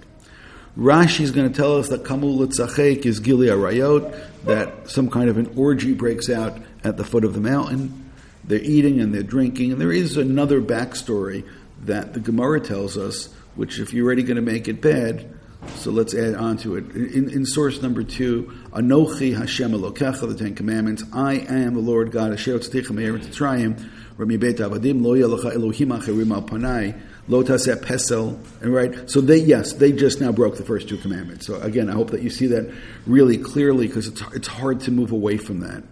[0.77, 5.31] Rashi is going to tell us that Kamul Tzachek is Gilui Arayot, that some kind
[5.31, 8.11] of an orgy breaks out at the foot of the mountain.
[8.45, 9.73] They're eating and they're drinking.
[9.73, 11.49] And there is another backstory
[11.85, 15.36] that the Gemara tells us, which if you're already going to make it bad,
[15.75, 16.91] so let's add on to it.
[16.95, 22.11] In, in source number two, Anochi Hashem Elokecha, the Ten Commandments, I am the Lord
[22.11, 27.67] God, Asher Tzticha Me'er Tzrayim, Rami Beit Avadim, Lo Yalacha Elohim Acherim Al Panai, Lotas
[27.67, 29.11] et pesel, and right.
[29.11, 31.47] So they yes, they just now broke the first two commandments.
[31.47, 32.73] So again, I hope that you see that
[33.05, 35.83] really clearly because it's it's hard to move away from that.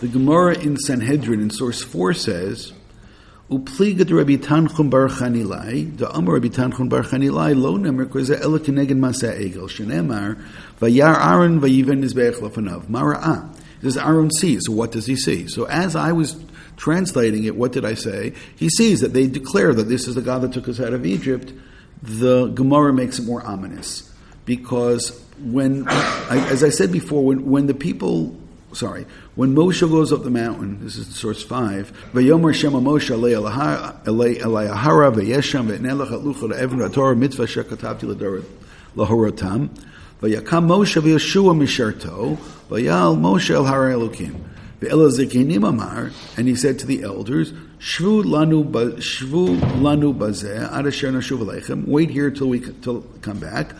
[0.00, 2.72] The Gemara in Sanhedrin in source four says.
[3.48, 8.58] Upligad Rabbi Tanchum Bar Chanilai, the Amar Rabbi Tanchum Bar Chanilai, lo nemer koze ela
[8.58, 10.42] keneged masa egel, shenemar,
[10.80, 13.56] vayar Aaron vayiven mizbeach lafanav, mara'ah.
[13.82, 14.58] Does Aaron see?
[14.60, 15.46] So what does he see?
[15.46, 16.36] So as I was
[16.76, 18.32] translating it, what did I say?
[18.56, 21.06] He sees that they declare that this is the God that took us out of
[21.06, 21.52] Egypt.
[22.02, 24.12] The Gemara makes it more ominous
[24.44, 28.36] because when, as I said before, when, when the people,
[28.76, 35.14] sorry, when Moshe goes up the mountain, this is source five, Vayomer Shema Moshe Elayahara
[35.14, 38.44] Vayesham Ve'nelach Atlucha Evin Torah Mitzvah Shekatavti
[38.94, 39.70] Lahorotam
[40.20, 42.36] Vayakam Moshe V'Yeshua Misharto
[42.68, 44.42] Vayal Moshe El Har Elokim.
[44.78, 52.10] And he said to the elders, Shvu lanu, shvu lanu bazeh, adasher nashuv aleichem, wait
[52.10, 53.74] here till we till come back.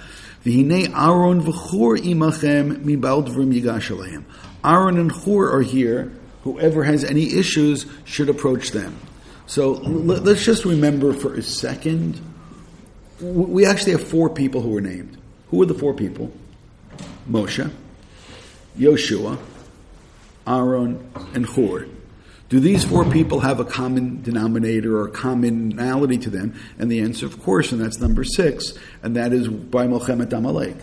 [4.66, 6.12] Aaron and Chur are here.
[6.42, 8.98] Whoever has any issues should approach them.
[9.46, 12.20] So let's just remember for a second,
[13.20, 15.16] we actually have four people who were named.
[15.50, 16.32] Who are the four people?
[17.30, 17.70] Moshe,
[18.76, 19.38] Yoshua,
[20.46, 21.86] Aaron, and Hur.
[22.48, 26.54] Do these four people have a common denominator or commonality to them?
[26.78, 30.76] And the answer, of course, and that's number six, and that is by Melchemet Amalek.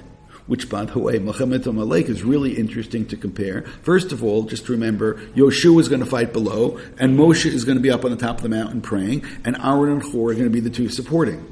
[0.45, 3.61] Which, by the way, Melchemet Amalek is really interesting to compare.
[3.81, 7.77] First of all, just remember, Yoshua is going to fight below, and Moshe is going
[7.77, 10.33] to be up on the top of the mountain praying, and Aaron and Hur are
[10.33, 11.45] going to be the two supporting.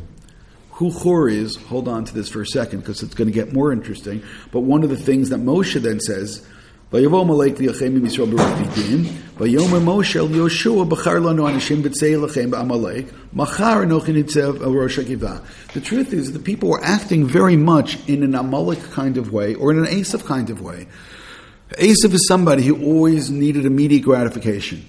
[0.71, 3.53] Who Hur is, hold on to this for a second, because it's going to get
[3.53, 4.23] more interesting.
[4.51, 6.45] But one of the things that Moshe then says,
[6.93, 9.03] ויבוא עמלק להילחם עם ישראל ברפידים,
[9.39, 14.99] ויאמר משה אל יהושע בחר לנו אנשים בצא לכם בעמלק, מחר אנוכי ניצב על ראש
[14.99, 15.37] הגבעה.
[15.73, 19.55] The truth is, the people were acting very much in an Amalek kind of way,
[19.55, 20.87] or in an Esav kind of way.
[21.77, 24.79] Esav is somebody who always needed immediate gratification.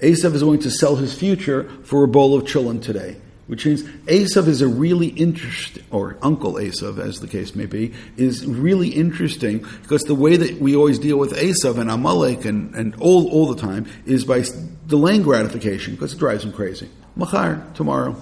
[0.00, 3.16] Esav is willing to sell his future for a bowl of chillin today
[3.48, 7.94] which means Esav is a really interesting, or Uncle Esav, as the case may be,
[8.16, 12.74] is really interesting because the way that we always deal with Esav and Amalek and,
[12.74, 14.44] and all, all the time is by
[14.86, 16.90] delaying gratification because it drives him crazy.
[17.16, 18.16] Machar, tomorrow.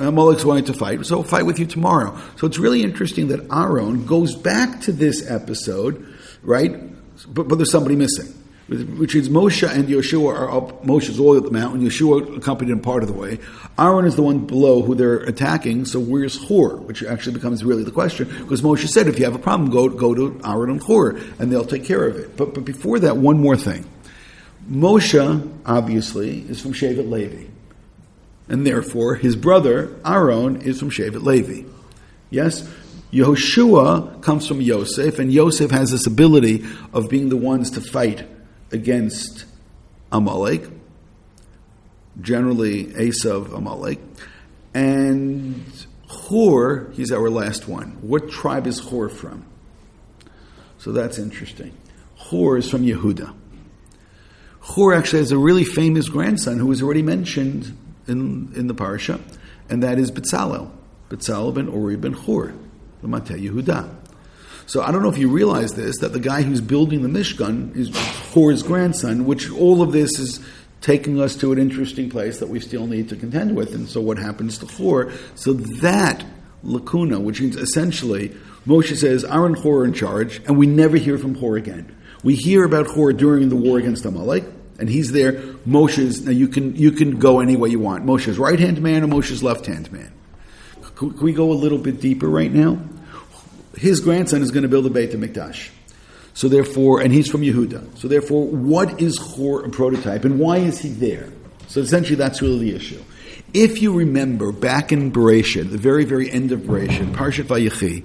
[0.00, 2.18] Amalek's wanting to fight, so I'll fight with you tomorrow.
[2.36, 6.72] So it's really interesting that Aaron goes back to this episode, right?
[7.26, 8.37] But, but there's somebody missing
[8.68, 10.84] which is Moshe and Yeshua are up.
[10.84, 11.80] Moshe's all at the mountain.
[11.80, 13.38] Yeshua accompanied him part of the way.
[13.78, 15.86] Aaron is the one below who they're attacking.
[15.86, 16.76] So where's Hur?
[16.76, 19.88] Which actually becomes really the question because Moshe said, if you have a problem, go
[19.88, 22.36] go to Aaron and Hur, and they'll take care of it.
[22.36, 23.88] But but before that, one more thing.
[24.70, 27.46] Moshe obviously is from Shevet Levi,
[28.50, 31.66] and therefore his brother Aaron is from Shevet Levi.
[32.28, 32.68] Yes,
[33.10, 38.26] Yehoshua comes from Yosef, and Yosef has this ability of being the ones to fight
[38.72, 39.44] against
[40.12, 40.64] Amalek.
[42.20, 44.00] generally Esav, Amalek.
[44.74, 45.64] And
[46.08, 47.98] Hur, he's our last one.
[48.00, 49.44] What tribe is Hur from?
[50.78, 51.72] So that's interesting.
[52.30, 53.34] Hur is from Yehuda.
[54.74, 57.76] Hur actually has a really famous grandson who was already mentioned
[58.06, 59.20] in, in the parsha,
[59.68, 60.70] and that is Betzalel.
[61.08, 62.54] Betzalel ben Uri ben Hur,
[63.00, 63.97] the Mate Yehuda.
[64.68, 67.74] So I don't know if you realize this, that the guy who's building the Mishkan
[67.74, 67.88] is
[68.34, 70.40] Hur's grandson, which all of this is
[70.82, 73.74] taking us to an interesting place that we still need to contend with.
[73.74, 75.10] And so what happens to Hur?
[75.36, 76.22] So that
[76.62, 81.34] lacuna, which means essentially Moshe says, Aaron Hur in charge, and we never hear from
[81.36, 81.96] Hur again.
[82.22, 84.44] We hear about Hur during the war against Amalek,
[84.78, 85.32] and he's there.
[85.66, 88.04] Moshe's now you can you can go any way you want.
[88.04, 90.12] Moshe's right hand man or Moshe's left hand man.
[90.96, 92.78] Can we go a little bit deeper right now?
[93.78, 95.70] His grandson is going to build a Beit HaMikdash.
[96.34, 97.98] So therefore, and he's from Yehuda.
[97.98, 101.32] So therefore, what is Hor a prototype, and why is he there?
[101.66, 103.02] So essentially, that's really the issue.
[103.52, 108.04] If you remember back in Bereshit, the very, very end of Bereshit, Parshat Vayechi,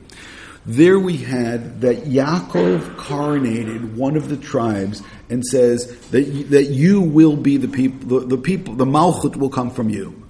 [0.65, 7.01] there we had that Yaakov coronated one of the tribes and says that, that you
[7.01, 10.22] will be the people, the, the people, the Malchut will come from you.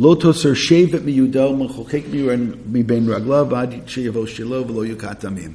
[0.00, 5.54] Miyudo mechokek miben raglav ad sheyavo shelo v'lo yukatamim.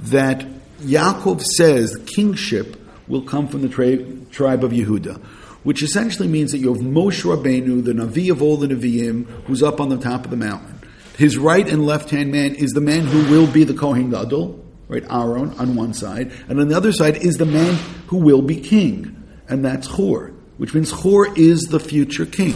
[0.00, 0.44] That
[0.80, 5.20] Yaakov says kingship will come from the tri- tribe of Yehuda,
[5.62, 9.62] which essentially means that you have Moshe Rabbeinu, the Navi of all the Naviim, who's
[9.62, 10.80] up on the top of the mountain.
[11.16, 14.64] His right and left hand man is the man who will be the Kohen Gadol,
[14.88, 17.74] right, Aaron on one side, and on the other side is the man
[18.08, 19.16] who will be king,
[19.48, 22.54] and that's Hor, which means Hor is the future king.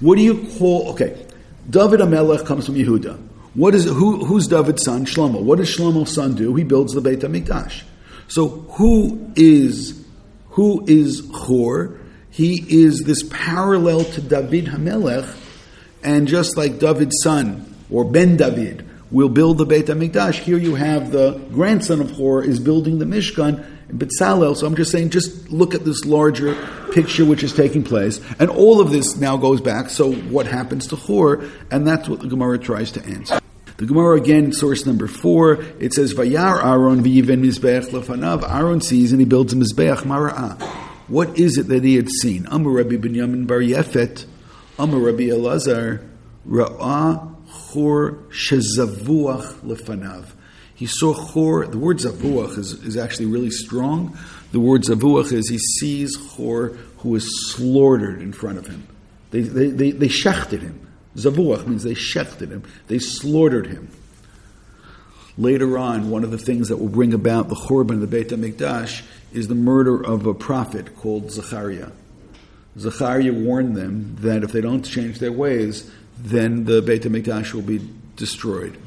[0.00, 0.90] What do you call?
[0.90, 1.26] Okay,
[1.68, 3.18] David Amelech comes from Yehuda.
[3.54, 5.06] What is who, who's David's son?
[5.06, 5.40] Shlomo.
[5.42, 6.54] What does Shlomo's son do?
[6.54, 7.82] He builds the Beit Hamikdash.
[8.28, 10.04] So who is
[10.50, 12.00] who is Hor?
[12.30, 15.36] He is this parallel to David Hamelech,
[16.02, 20.74] and just like David's son or Ben David will build the Beit Hamikdash, here you
[20.74, 24.56] have the grandson of Hor is building the Mishkan in Betzalel.
[24.56, 26.54] So I'm just saying, just look at this larger
[26.92, 28.20] picture which is taking place.
[28.38, 29.90] And all of this now goes back.
[29.90, 31.44] So what happens to Hor?
[31.70, 33.40] And that's what the Gemara tries to answer.
[33.76, 38.48] The Gemara again, source number four, it says, Vayar Aaron v'yiven mizbeach lefanav.
[38.48, 40.62] Aaron sees and he builds a mizbeach mara'ah.
[41.08, 42.46] What is it that he had seen?
[42.50, 44.26] Amar Rabbi Binyamin Bar Yefet,
[44.78, 46.06] Amar Rabbi Elazar,
[46.48, 47.33] Ra'ah
[47.74, 50.26] Hor shezavuach lefanav.
[50.74, 54.16] He saw Hor, the word Zavuach is, is actually really strong.
[54.52, 58.86] The word Zavuach is he sees Hor who was slaughtered in front of him.
[59.30, 60.86] They, they, they, they shechted him.
[61.16, 63.88] Zavuach means they shechted him, they slaughtered him.
[65.36, 69.02] Later on, one of the things that will bring about the Churban, the Beit HaMikdash,
[69.32, 71.90] is the murder of a prophet called Zechariah.
[72.78, 77.62] Zechariah warned them that if they don't change their ways, then the Beit HaMikdash will
[77.62, 77.80] be
[78.16, 78.78] destroyed.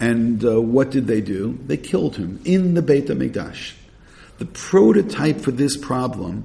[0.00, 1.58] And uh, what did they do?
[1.66, 3.74] They killed him in the Beit HaMikdash.
[4.38, 6.44] The prototype for this problem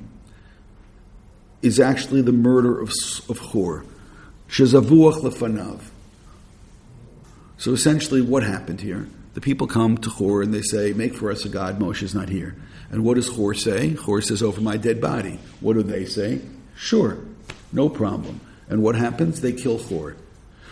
[1.61, 2.91] is actually the murder of,
[3.29, 3.85] of Hor.
[4.49, 5.79] Lefanav.
[7.57, 9.07] So essentially, what happened here?
[9.33, 12.29] The people come to Hor and they say, Make for us a God, Moshe's not
[12.29, 12.55] here.
[12.91, 13.93] And what does Hor say?
[13.93, 15.39] Hor says, Over my dead body.
[15.59, 16.41] What do they say?
[16.75, 17.19] Sure,
[17.71, 18.41] no problem.
[18.73, 19.41] And what happens?
[19.41, 20.15] They kill Hor.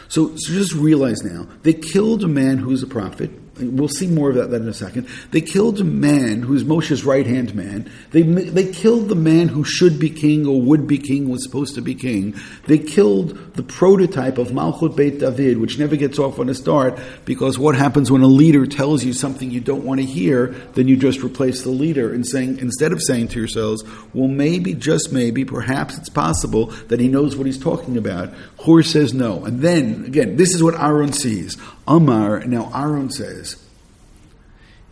[0.08, 3.30] So, so just realize now, they killed a man who's a prophet.
[3.62, 5.08] We'll see more of that, in a second.
[5.32, 7.92] They killed a man who's Moshe's right hand man.
[8.12, 11.76] They, they killed the man who should be king or would be king, was supposed
[11.76, 12.36] to be king.
[12.68, 17.00] They killed the prototype of Malchut Beit David, which never gets off on a start,
[17.26, 20.88] because what happens when a leader tells you something you don't want to hear, then
[20.88, 25.12] you just replace the leader and saying, instead of saying to yourselves, well, maybe, just
[25.12, 28.34] maybe, perhaps it's possible that he knows what he's talking about.
[28.62, 29.44] Hor says no.
[29.44, 31.58] And then, again, this is what Aaron sees.
[31.88, 33.56] Amar, now Aaron says,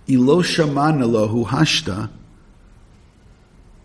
[0.07, 2.09] hashta,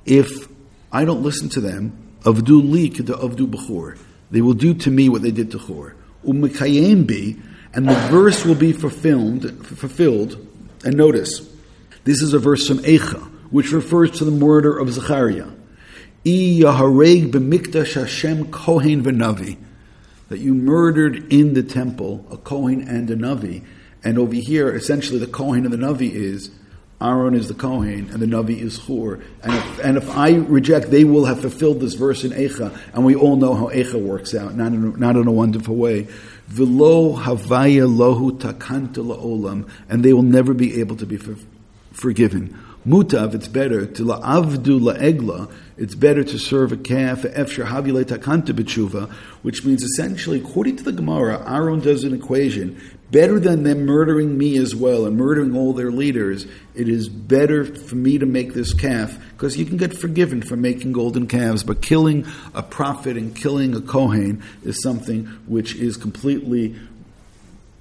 [0.06, 0.48] if
[0.90, 3.98] I don't listen to them, avdu li to avdu b'chor.
[4.30, 7.34] They will do to me what they did to bi,
[7.74, 10.46] and the verse will be fulfilled, fulfilled.
[10.82, 11.46] And notice,
[12.04, 13.20] this is a verse from Eicha,
[13.50, 15.50] which refers to the murder of Zechariah.
[16.26, 19.58] I yahareg b'mikdash Hashem kohen v'navi
[20.28, 23.64] that you murdered in the temple a Kohen and a Navi.
[24.02, 26.50] And over here, essentially, the Kohen and the Navi is
[27.00, 29.20] Aaron is the Kohen and the Navi is Hur.
[29.42, 32.76] And if, and if I reject, they will have fulfilled this verse in Eicha.
[32.94, 36.08] And we all know how Eicha works out, not in, not in a wonderful way.
[36.50, 39.68] V'lo havaya lohu takanta la'olam.
[39.88, 41.36] And they will never be able to be for,
[41.92, 42.58] forgiven.
[42.86, 48.52] Mutav, it's better to la'avdu la'egla, it's better to serve a calf, efshar havile takanta
[48.52, 49.10] b'tshuva,
[49.40, 52.78] which means essentially, according to the Gemara, Aaron does an equation,
[53.10, 57.64] better than them murdering me as well and murdering all their leaders, it is better
[57.64, 61.64] for me to make this calf, because you can get forgiven for making golden calves,
[61.64, 66.74] but killing a prophet and killing a Kohen is something which is completely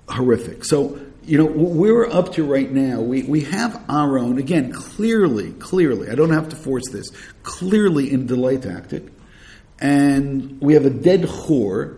[0.08, 0.64] horrific.
[0.64, 5.51] So, you know, we're up to right now, we, we have our own, again, clearly,
[5.53, 7.11] clearly, I don't have to force this,
[7.43, 9.03] clearly in delay tactic,
[9.80, 11.97] and we have a dead Hor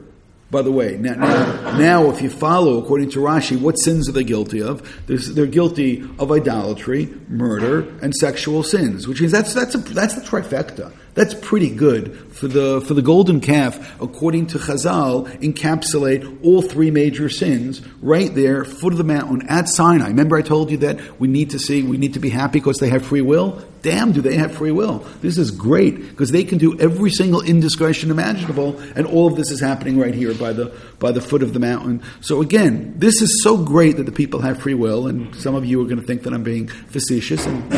[0.51, 4.11] by the way, now, now, now, if you follow, according to Rashi, what sins are
[4.11, 5.05] they guilty of?
[5.07, 10.21] They're guilty of idolatry, murder, and sexual sins, which means that's, that's, a, that's the
[10.21, 10.93] trifecta.
[11.15, 16.91] That's pretty good for the, for the golden calf, according to Chazal, encapsulate all three
[16.91, 20.07] major sins right there, foot of the mountain at Sinai.
[20.07, 22.79] Remember I told you that we need to see, we need to be happy because
[22.79, 23.65] they have free will?
[23.81, 25.07] Damn, do they have free will?
[25.21, 29.51] This is great because they can do every single indiscretion imaginable, and all of this
[29.51, 32.03] is happening right here by the, by the foot of the mountain.
[32.19, 35.63] So again, this is so great that the people have free will, and some of
[35.63, 37.73] you are going to think that I'm being facetious, and,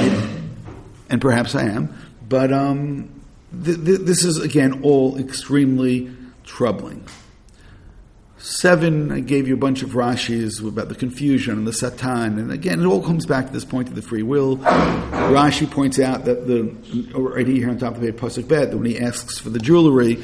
[1.08, 1.94] and perhaps I am,
[2.28, 3.12] but um,
[3.64, 6.12] th- th- this is, again, all extremely
[6.44, 7.08] troubling.
[8.40, 12.52] Seven, I gave you a bunch of Rashis about the confusion and the Satan, and
[12.52, 14.58] again, it all comes back to this point of the free will.
[14.58, 16.64] Rashi points out that the
[17.20, 20.18] right here on top of the pasuk bet that when he asks for the jewelry,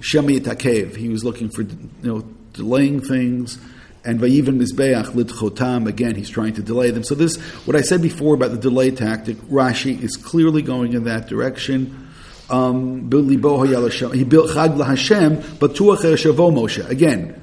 [0.00, 2.20] Shemi Takev, he was looking for you know
[2.52, 3.58] delaying things,
[4.04, 7.04] and Vayivan Mizbeach Lidchotam, again, he's trying to delay them.
[7.04, 11.04] So this, what I said before about the delay tactic, Rashi is clearly going in
[11.04, 12.09] that direction
[12.50, 16.88] um, he built Chag LaHashem, Batuach Shavo Moshe.
[16.88, 17.40] Again,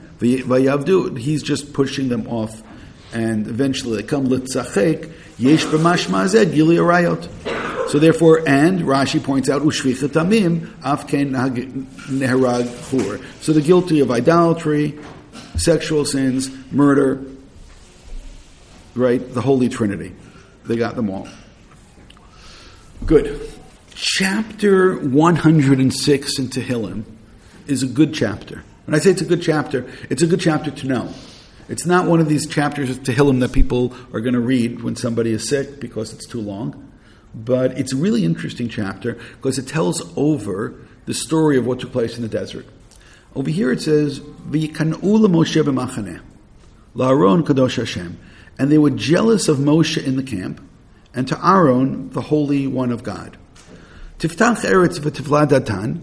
[1.18, 2.62] he's just pushing them off,
[3.14, 7.90] and eventually they come Litzachek, Yesh B'mashma Zed, Gilui Arayot.
[7.90, 11.32] So therefore, and Rashi points out, Ushvichet Amim, Afken
[12.10, 13.20] Neherag Chur.
[13.40, 15.00] So the guilty of idolatry,
[15.56, 17.24] sexual sins, murder,
[18.94, 19.22] right?
[19.34, 20.14] The Holy Trinity.
[20.66, 21.30] They got them all.
[23.06, 23.40] Good.
[24.00, 27.04] Chapter 106 in Tehillim
[27.66, 28.64] is a good chapter.
[28.86, 31.12] When I say it's a good chapter, it's a good chapter to know.
[31.68, 34.96] It's not one of these chapters of Tehillim that people are going to read when
[34.96, 36.92] somebody is sick because it's too long.
[37.34, 40.76] But it's a really interesting chapter because it tells over
[41.08, 42.68] the story of what took place in the desert.
[43.34, 46.22] Over here it says, V'yikan'u Moshe b'machaneh,
[46.96, 48.20] la'aron kadosh Hashem.
[48.60, 50.62] And they were jealous of Moshe in the camp,
[51.16, 53.38] and to Aaron, the Holy One of God.
[54.20, 56.02] Tiftach eretz v'tivla datan,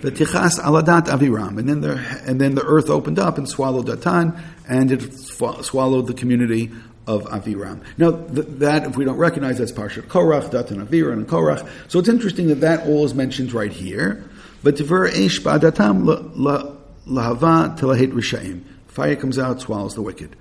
[0.00, 1.58] v'tichas aladat aviram.
[1.58, 4.38] And then, the, and then the earth opened up and swallowed datan,
[4.68, 6.70] and it swallowed the community
[7.06, 7.82] of Aviram.
[7.98, 11.68] Now, th- that, if we don't recognize, that's Parshat Korach, Datan Aviram, and Korach.
[11.88, 14.24] So it's interesting that that all is mentioned right here.
[14.62, 16.04] But Tiver Eish Ba'adatam
[17.06, 18.62] Lahava Telahet Rishaim.
[18.88, 20.36] Fire comes out, swallows the wicked.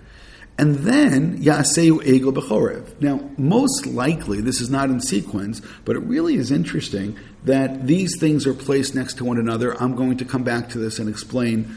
[0.57, 3.01] And then Yaseu Egel Bechorev.
[3.01, 8.19] Now, most likely, this is not in sequence, but it really is interesting that these
[8.19, 9.75] things are placed next to one another.
[9.81, 11.75] I'm going to come back to this and explain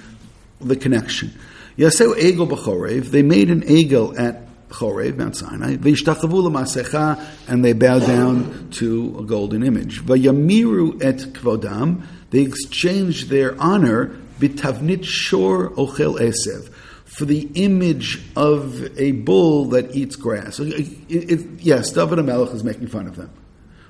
[0.61, 1.33] the connection.
[1.79, 7.73] Yaseu Egel Bechorev, they made an Egel at Chorev, Mount Sinai, Vishtachavu Masecha, and they
[7.73, 10.03] bow down to a golden image.
[10.03, 16.71] Vayamiru et Kvodam, they exchange their honor, Bitavnit Shor Ochel Esev
[17.17, 20.61] for the image of a bull that eats grass.
[20.61, 23.31] It, it, yes, David Amelech is making fun of them.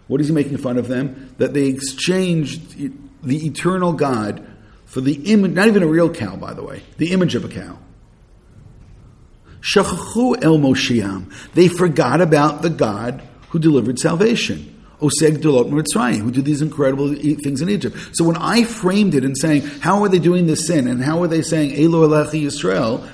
[0.06, 1.34] What is he making fun of them?
[1.38, 2.78] That they exchanged
[3.24, 4.46] the eternal God
[4.84, 7.48] for the image, not even a real cow, by the way, the image of a
[7.48, 7.76] cow.
[9.60, 11.32] Shachachu el Moshiam.
[11.54, 14.72] They forgot about the God who delivered salvation.
[15.00, 17.96] Oseg Delot Mitzrayim, who did these incredible things in Egypt.
[18.12, 20.86] So when I framed it and saying, how are they doing this sin?
[20.86, 23.06] And how are they saying, Elo Elechi Yisrael?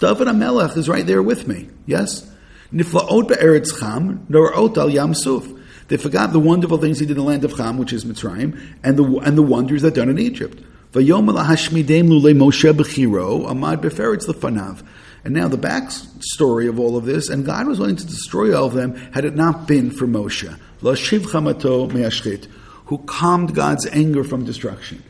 [0.00, 1.68] David HaMelech is right there with me.
[1.84, 2.26] Yes?
[2.72, 5.46] Niflaot be'eretz cham, norot al yam suf.
[5.88, 8.58] They forgot the wonderful things he did in the land of Cham, which is Mitzrayim,
[8.82, 10.62] and the, and the wonders that done in Egypt.
[10.92, 14.86] Vayom hashmidem lule Moshe b'chiro, amad beferetz lefanav.
[15.24, 18.56] And now the back story of all of this, and God was willing to destroy
[18.56, 22.46] all of them had it not been for Moshe, Lashiv chamato me'ashchit,
[22.86, 25.02] who calmed God's anger from destruction.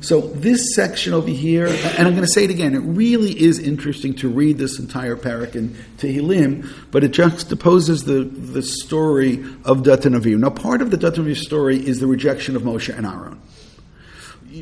[0.00, 3.58] So this section over here, and I'm going to say it again, it really is
[3.58, 9.78] interesting to read this entire parak in Tehillim, but it juxtaposes the, the story of
[9.78, 10.38] Datan Aviv.
[10.38, 13.40] Now part of the Datan Aviv story is the rejection of Moshe and Aaron.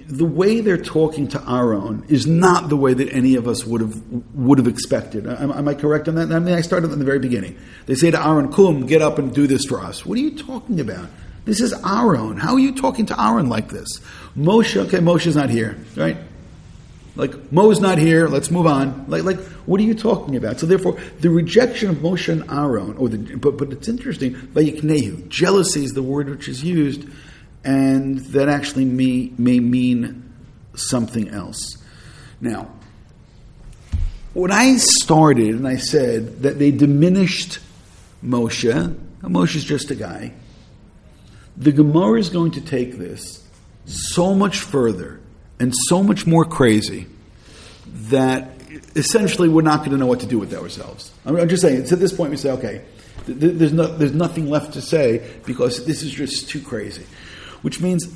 [0.09, 3.81] the way they're talking to Aaron is not the way that any of us would
[3.81, 4.03] have
[4.35, 5.27] would have expected.
[5.27, 6.33] Am, am I correct on that?
[6.33, 7.57] I mean, I started in the very beginning.
[7.87, 10.37] They say to Aaron, "Kum, get up and do this for us." What are you
[10.37, 11.09] talking about?
[11.45, 12.37] This is Aaron.
[12.39, 14.01] How are you talking to Aaron like this?
[14.37, 16.17] Moshe, okay, Moshe's not here, right?
[17.17, 18.27] Like Mo's not here.
[18.29, 19.05] Let's move on.
[19.09, 20.59] Like, like, what are you talking about?
[20.59, 24.35] So therefore, the rejection of Moshe and Aaron, or the, but but it's interesting.
[24.35, 27.07] Vayiknehu, jealousy is the word which is used,
[27.63, 30.33] and that actually may may mean
[30.75, 31.77] something else.
[32.41, 32.69] Now,
[34.33, 37.61] when I started and I said that they diminished
[38.25, 40.33] Moshe, Moshe is just a guy.
[41.57, 43.47] The Gemara is going to take this
[43.87, 45.21] so much further
[45.61, 47.07] and so much more crazy
[47.87, 48.51] that
[48.97, 51.13] essentially we're not going to know what to do with ourselves.
[51.25, 52.83] I'm, just saying, it's at this point we say, okay,
[53.27, 57.07] there's, no, there's nothing left to say because this is just too crazy.
[57.63, 58.07] Which means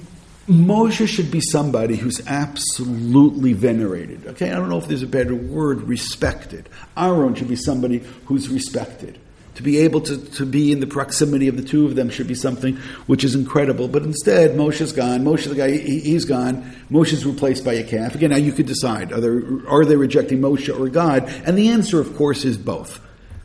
[0.48, 4.26] Moshe should be somebody who's absolutely venerated.
[4.26, 6.68] Okay, I don't know if there's a better word, respected.
[6.96, 9.18] Aaron should be somebody who's respected
[9.58, 12.28] to be able to, to be in the proximity of the two of them should
[12.28, 12.76] be something
[13.08, 13.88] which is incredible.
[13.88, 15.24] But instead, Moshe's gone.
[15.24, 16.62] Moshe, the guy, he, has gone.
[16.88, 18.14] Moshe's replaced by a calf.
[18.14, 21.24] Again, now you could decide are are they rejecting Moshe or God?
[21.44, 23.00] And the answer, of course, is both.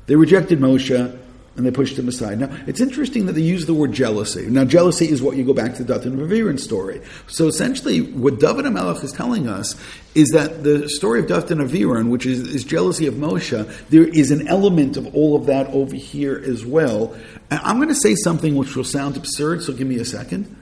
[0.05, 1.19] They rejected Moshe
[1.55, 2.39] and they pushed him aside.
[2.39, 4.47] Now, it's interesting that they use the word jealousy.
[4.47, 6.99] Now, jealousy is what you go back to the Dathan Aviram story.
[7.27, 9.75] So essentially, what David HaMelech is telling us
[10.15, 14.31] is that the story of Dathan Aviram, which is, is jealousy of Moshe, there is
[14.31, 17.15] an element of all of that over here as well.
[17.51, 20.55] And I'm going to say something which will sound absurd, so give me a second.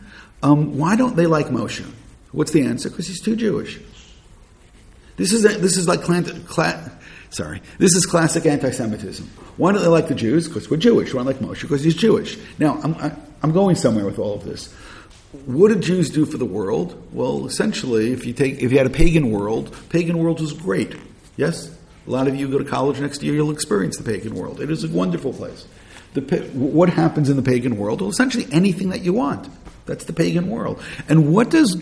[0.43, 1.89] Um, why don't they like Moshe?
[2.33, 2.89] What's the answer?
[2.89, 3.79] Because he's too Jewish.
[5.15, 6.01] This is, a, this is like
[7.31, 7.61] Sorry.
[7.77, 9.25] This is classic anti Semitism.
[9.55, 10.47] Why don't they like the Jews?
[10.47, 11.13] Because we're Jewish.
[11.13, 11.61] Why don't they like Moshe?
[11.61, 12.37] Because he's Jewish.
[12.59, 14.71] Now, I'm, I, am i am going somewhere with all of this.
[15.45, 17.01] What did Jews do for the world?
[17.13, 20.93] Well, essentially, if you take if you had a pagan world, pagan world was great.
[21.37, 21.73] Yes,
[22.05, 24.59] a lot of you go to college next year, you'll experience the pagan world.
[24.59, 25.65] It is a wonderful place.
[26.13, 26.21] The,
[26.53, 28.01] what happens in the pagan world?
[28.01, 29.47] Well, essentially anything that you want.
[29.85, 30.81] That's the pagan world.
[31.09, 31.81] And what does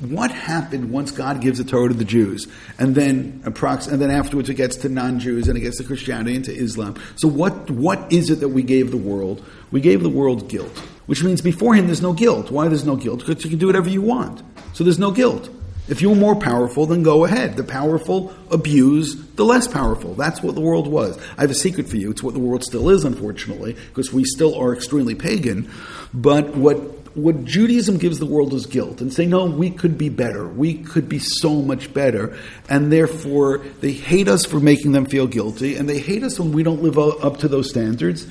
[0.00, 2.46] what happened once God gives the Torah to the Jews,
[2.78, 6.36] and then approx- and then afterwards it gets to non-Jews and it gets to Christianity
[6.36, 6.96] and to Islam.
[7.16, 9.44] So what what is it that we gave the world?
[9.70, 12.50] We gave the world guilt, which means beforehand there's no guilt.
[12.50, 13.20] Why there's no guilt?
[13.20, 14.42] Because you can do whatever you want.
[14.72, 15.50] So there's no guilt.
[15.88, 17.56] If you're more powerful, then go ahead.
[17.56, 20.14] The powerful abuse the less powerful.
[20.14, 21.18] That's what the world was.
[21.38, 22.10] I have a secret for you.
[22.10, 25.70] It's what the world still is, unfortunately, because we still are extremely pagan.
[26.12, 30.10] But what what Judaism gives the world is guilt and say, no, we could be
[30.10, 30.46] better.
[30.46, 32.36] We could be so much better.
[32.68, 36.52] And therefore, they hate us for making them feel guilty, and they hate us when
[36.52, 38.26] we don't live up to those standards,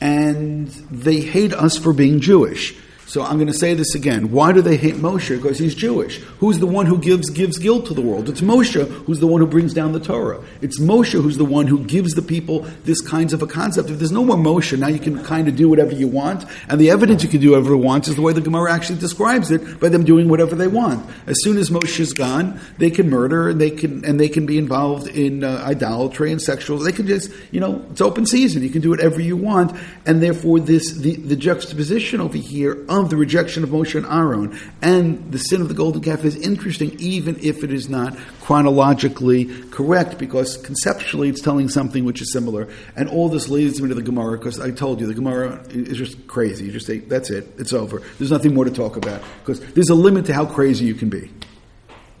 [0.00, 2.76] and they hate us for being Jewish.
[3.08, 4.30] So I'm going to say this again.
[4.32, 5.34] Why do they hate Moshe?
[5.34, 6.18] Because he's Jewish.
[6.40, 8.28] Who's the one who gives gives guilt to the world?
[8.28, 10.44] It's Moshe who's the one who brings down the Torah.
[10.60, 13.88] It's Moshe who's the one who gives the people this kinds of a concept.
[13.88, 16.44] If there's no more Moshe, now you can kind of do whatever you want.
[16.68, 18.98] And the evidence you can do whatever you want is the way the Gemara actually
[18.98, 21.08] describes it by them doing whatever they want.
[21.26, 24.44] As soon as Moshe is gone, they can murder and they can and they can
[24.44, 26.76] be involved in uh, idolatry and sexual.
[26.76, 28.62] They can just you know it's open season.
[28.62, 33.10] You can do whatever you want, and therefore this the, the juxtaposition over here of
[33.10, 36.96] the rejection of Moshe and Aaron and the sin of the golden calf is interesting,
[36.98, 42.68] even if it is not chronologically correct, because conceptually it's telling something which is similar.
[42.96, 45.98] And all this leads me to the Gemara, because I told you the Gemara is
[45.98, 46.66] just crazy.
[46.66, 48.02] You just say, that's it, it's over.
[48.18, 51.08] There's nothing more to talk about, because there's a limit to how crazy you can
[51.08, 51.30] be.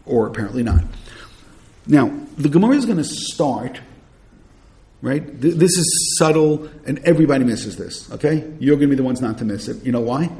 [0.06, 0.84] Or apparently not.
[1.86, 3.80] Now, the Gemara is going to start
[5.02, 5.22] right?
[5.40, 8.10] This is subtle, and everybody misses this.
[8.12, 9.84] Okay, you're going to be the ones not to miss it.
[9.84, 10.30] You know why?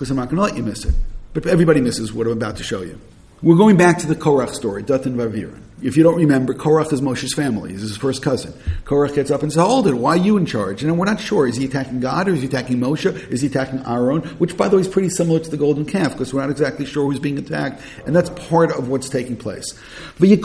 [0.00, 0.94] because I'm not going to let you miss it.
[1.34, 2.98] But everybody misses what I'm about to show you.
[3.42, 5.62] We're going back to the Korach story, Dathan Vaviran.
[5.82, 7.72] If you don't remember, Korach is Moshe's family.
[7.72, 8.52] He's his first cousin.
[8.84, 10.84] Korach gets up and says, Hold it, why are you in charge?
[10.84, 11.48] And we're not sure.
[11.48, 13.06] Is he attacking God or is he attacking Moshe?
[13.30, 14.20] Is he attacking Aaron?
[14.38, 16.84] Which, by the way, is pretty similar to the golden calf because we're not exactly
[16.84, 17.80] sure who's being attacked.
[18.04, 19.72] And that's part of what's taking place.
[20.20, 20.36] A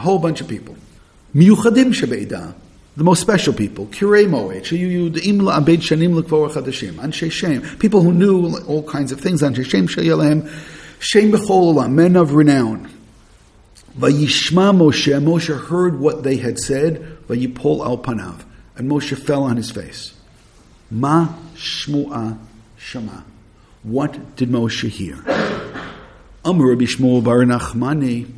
[0.00, 0.76] whole bunch of people
[2.96, 4.26] the most special people, Shem,
[7.78, 9.42] people who knew all kinds of things,
[11.88, 12.90] men of renown.
[13.98, 18.44] Vayishma Moshe, Moshe heard what they had said, Vayipol al panav,
[18.76, 20.14] and Moshe fell on his face.
[20.90, 22.38] Ma Shmu'a
[22.76, 23.22] Shema.
[23.82, 25.16] What did Moshe hear?
[26.44, 28.30] Amr Rabbi Shmuel Bar Nachmani,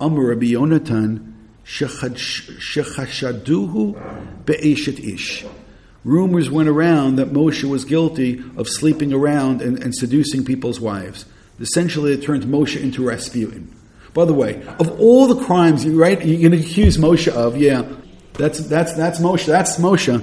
[0.00, 1.34] Amr Rabbi Yonatan,
[1.68, 5.44] Shechashaduhu be'eshet ish.
[6.04, 11.26] Rumors went around that Moshe was guilty of sleeping around and, and seducing people's wives.
[11.60, 13.74] Essentially, it turned Moshe into Rasputin.
[14.14, 16.24] By the way, of all the crimes, right?
[16.24, 17.82] You're going to accuse Moshe of, yeah,
[18.32, 19.44] that's that's that's Moshe.
[19.44, 20.22] That's Moshe.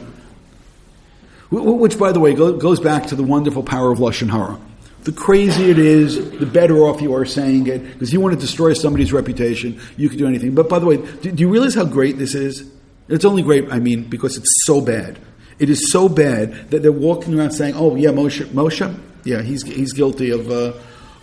[1.52, 4.60] Which, by the way, goes back to the wonderful power of lashon hara.
[5.06, 8.40] The crazier it is, the better off you are saying it, because you want to
[8.40, 10.56] destroy somebody's reputation, you can do anything.
[10.56, 12.70] But by the way, do, do you realize how great this is?
[13.08, 15.20] It's only great, I mean, because it's so bad.
[15.60, 19.64] It is so bad that they're walking around saying, "Oh yeah, Moshe, Moshe, yeah, he's
[19.64, 20.74] he's guilty of uh,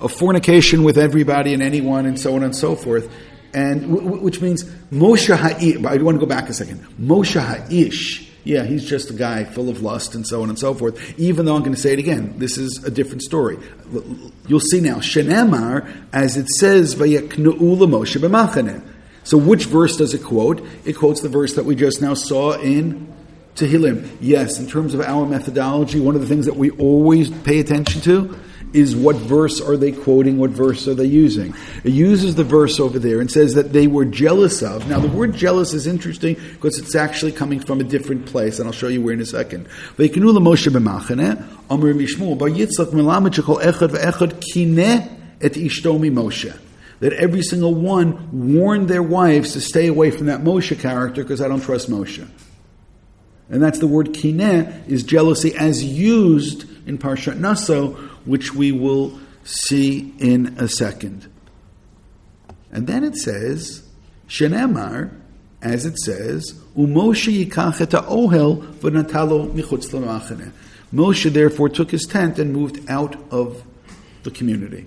[0.01, 3.13] of fornication with everybody and anyone, and so on and so forth."
[3.53, 5.85] And w- which means Moshe Ha'ish.
[5.85, 6.87] I want to go back a second.
[6.99, 8.32] Moshe Ha'ish.
[8.45, 11.19] Yeah, he's just a guy full of lust and so on and so forth.
[11.19, 13.57] Even though I'm going to say it again, this is a different story.
[14.49, 14.97] You'll see now.
[14.97, 16.93] Shenemar, as it says.
[19.25, 20.67] So which verse does it quote?
[20.85, 23.13] It quotes the verse that we just now saw in
[23.55, 24.17] Tehillim.
[24.21, 28.01] Yes, in terms of our methodology, one of the things that we always pay attention
[28.03, 28.37] to
[28.73, 31.55] is what verse are they quoting, what verse are they using.
[31.85, 34.89] It uses the verse over there and says that they were jealous of.
[34.89, 38.67] Now, the word jealous is interesting because it's actually coming from a different place, and
[38.67, 39.69] I'll show you where in a second.
[47.01, 51.41] That every single one warned their wives to stay away from that Moshe character because
[51.41, 52.27] I don't trust Moshe.
[53.49, 57.95] And that's the word kineh, is jealousy as used in Parshat Naso,
[58.25, 61.29] which we will see in a second.
[62.71, 63.87] And then it says,
[64.29, 65.11] Shenemar,
[65.61, 70.53] as it says, Umoshe ohel v'natalo michutz.
[70.93, 73.63] Moshe therefore took his tent and moved out of
[74.23, 74.87] the community.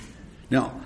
[0.49, 0.79] Now,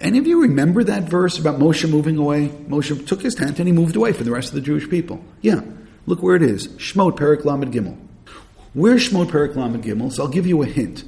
[0.00, 2.48] any of you remember that verse about Moshe moving away?
[2.48, 5.24] Moshe took his tent and he moved away from the rest of the Jewish people.
[5.40, 5.62] Yeah.
[6.06, 6.68] Look where it is.
[6.68, 7.96] Shmot Perik Gimel.
[8.74, 10.12] Where's Shmot Perik Lamed Gimel?
[10.12, 11.04] So I'll give you a hint.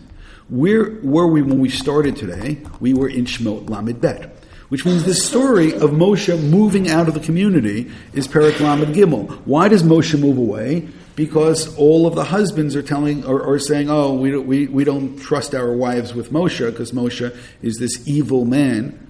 [0.48, 2.58] Where were we when we started today?
[2.80, 4.34] We were in Shmot Lamed Bet.
[4.70, 9.30] Which means the story of Moshe moving out of the community is Perik Lamed Gimel.
[9.46, 10.88] Why does Moshe move away?
[11.16, 14.84] Because all of the husbands are telling or, or saying, "Oh, we don't, we, we
[14.84, 19.06] don't trust our wives with Moshe because Moshe is this evil man."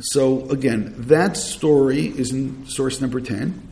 [0.00, 3.67] So again, that story is in source number ten.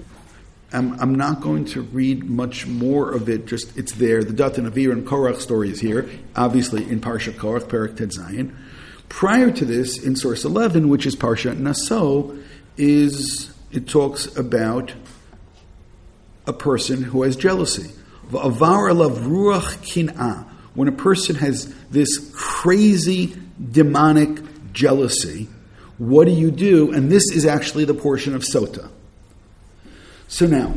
[0.73, 3.47] I'm, I'm, not going to read much more of it.
[3.47, 4.25] Just it's there.
[4.25, 8.55] The Datan Avir and Korach story is here, obviously in Parsha Korach, Perak Ted Zayin.
[9.09, 12.37] Prior to this, in source 11, which is Parsha Naso,
[12.77, 14.93] is it talks about
[16.47, 17.93] a person who has jealousy.
[20.75, 23.37] When a person has this crazy
[23.71, 25.49] demonic jealousy,
[25.99, 26.93] what do you do?
[26.93, 28.91] And this is actually the portion of Sota.
[30.29, 30.75] So now,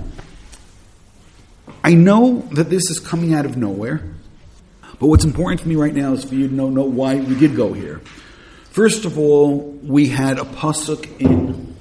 [1.83, 4.03] I know that this is coming out of nowhere,
[4.99, 7.35] but what's important for me right now is for you to know, know why we
[7.35, 8.01] did go here.
[8.71, 11.75] First of all, we had a pasuk in,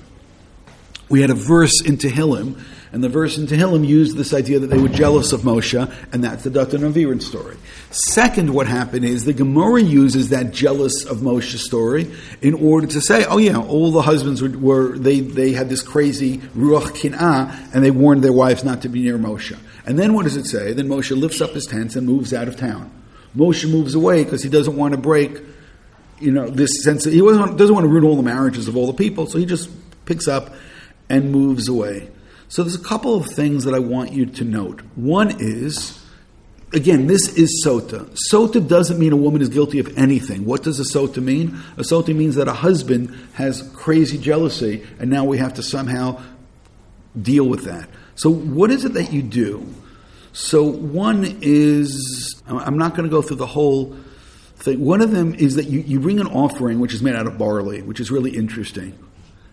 [1.09, 2.61] we had a verse in Tehillim
[2.93, 6.25] and the verse in Tehillim used this idea that they were jealous of Moshe, and
[6.25, 7.57] that's the Datan Aviram story.
[7.91, 12.11] Second, what happened is the Gemara uses that jealous of Moshe story
[12.41, 15.83] in order to say, oh yeah, all the husbands were, were they, they had this
[15.83, 19.59] crazy Ruach Kin'ah, and they warned their wives not to be near Moshe.
[19.87, 20.73] And then what does it say?
[20.73, 22.91] Then Moshe lifts up his tents and moves out of town.
[23.37, 25.39] Moshe moves away because he doesn't want to break,
[26.21, 27.05] you know, this sense.
[27.05, 29.71] He doesn't want to ruin all the marriages of all the people, so he just
[30.07, 30.55] picks up
[31.09, 32.09] and moves away.
[32.49, 34.81] So there's a couple of things that I want you to note.
[34.95, 36.03] One is,
[36.73, 38.09] again, this is sota.
[38.33, 40.47] Sota doesn't mean a woman is guilty of anything.
[40.47, 41.59] What does a sota mean?
[41.77, 46.23] A sota means that a husband has crazy jealousy, and now we have to somehow
[47.21, 47.89] deal with that.
[48.15, 49.67] So what is it that you do?
[50.33, 53.97] So one is, I'm not going to go through the whole
[54.57, 54.81] thing.
[54.85, 57.37] One of them is that you, you bring an offering which is made out of
[57.37, 58.99] barley, which is really interesting.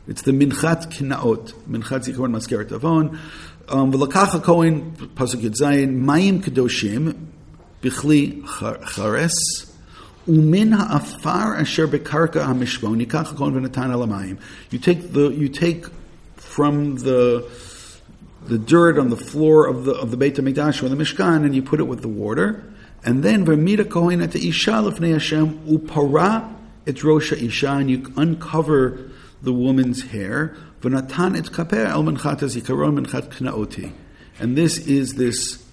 [0.08, 3.20] It's the Minchat Kinaot, Minchat Zikaron Maskeret Avon.
[3.68, 7.26] Um, V'lakach HaKohen, Pasuk Yud Zayin, Mayim Kedoshim,
[7.82, 8.46] Bichli
[8.94, 9.34] Chares,
[10.28, 14.38] Umin ha'afar asher bekarka ha'mishmon, yikach HaKohen v'natan alamayim.
[14.70, 15.88] You take the, you take
[16.36, 17.50] from the,
[18.46, 21.56] the dirt on the floor of the, of the Beit HaMikdash or the Mishkan, and
[21.56, 22.64] you put it with the water,
[23.04, 26.54] and then v'mida kohen et isha lefnei Hashem, upara
[26.86, 29.10] et rosha isha, and you uncover
[29.46, 30.58] the woman's hair.
[34.40, 35.66] And this is this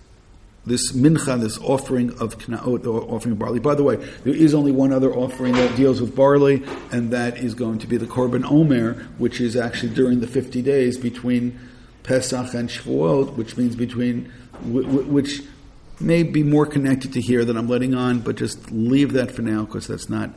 [0.65, 3.59] this mincha, this offering of knaot, offering of barley.
[3.59, 6.63] By the way, there is only one other offering that deals with barley,
[6.93, 10.63] and that is going to be the korban omer, which is actually during the fifty
[10.63, 11.59] days between
[12.05, 15.43] Pesach and Shavuot, which means between which
[15.99, 19.43] may be more connected to here than I'm letting on, but just leave that for
[19.43, 20.31] now because that's not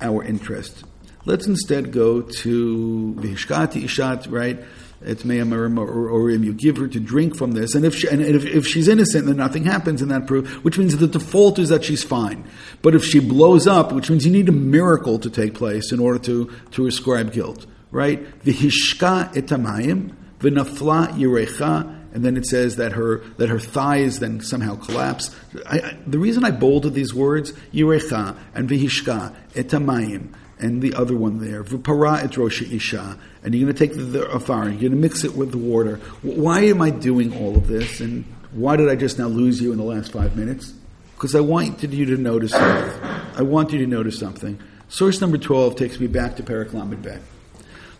[0.00, 0.84] our interest.
[1.28, 4.64] Let's instead go to Vihishkati Ishat, right?
[5.02, 8.46] It's Me'amarim or You give her to drink from this, and if she, and if,
[8.46, 11.84] if she's innocent, then nothing happens in that proof, which means the default is that
[11.84, 12.48] she's fine.
[12.80, 16.00] But if she blows up, which means you need a miracle to take place in
[16.00, 18.24] order to, to ascribe guilt, right?
[18.40, 24.76] Vihishka etamayim, v'nafla yirecha, and then it says that her that her thighs then somehow
[24.76, 25.36] collapse.
[25.66, 31.16] I, I, the reason I bolded these words, yirecha and vihishka etamayim, and the other
[31.16, 34.80] one there, v'para et rosha isha, and you're going to take the, the afar, you're
[34.80, 35.96] going to mix it with the water.
[36.22, 39.72] Why am I doing all of this, and why did I just now lose you
[39.72, 40.72] in the last five minutes?
[41.14, 43.10] Because I wanted you to notice something.
[43.36, 44.60] I want you to notice something.
[44.88, 47.20] Source number 12 takes me back to Paraklamid Bet.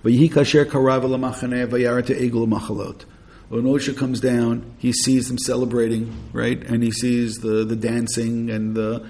[0.04, 3.04] V'yihi karav l'machaneh v'yarata egul machalot.
[3.48, 6.62] When Moshe comes down, he sees them celebrating, right?
[6.62, 9.06] And he sees the, the dancing and the.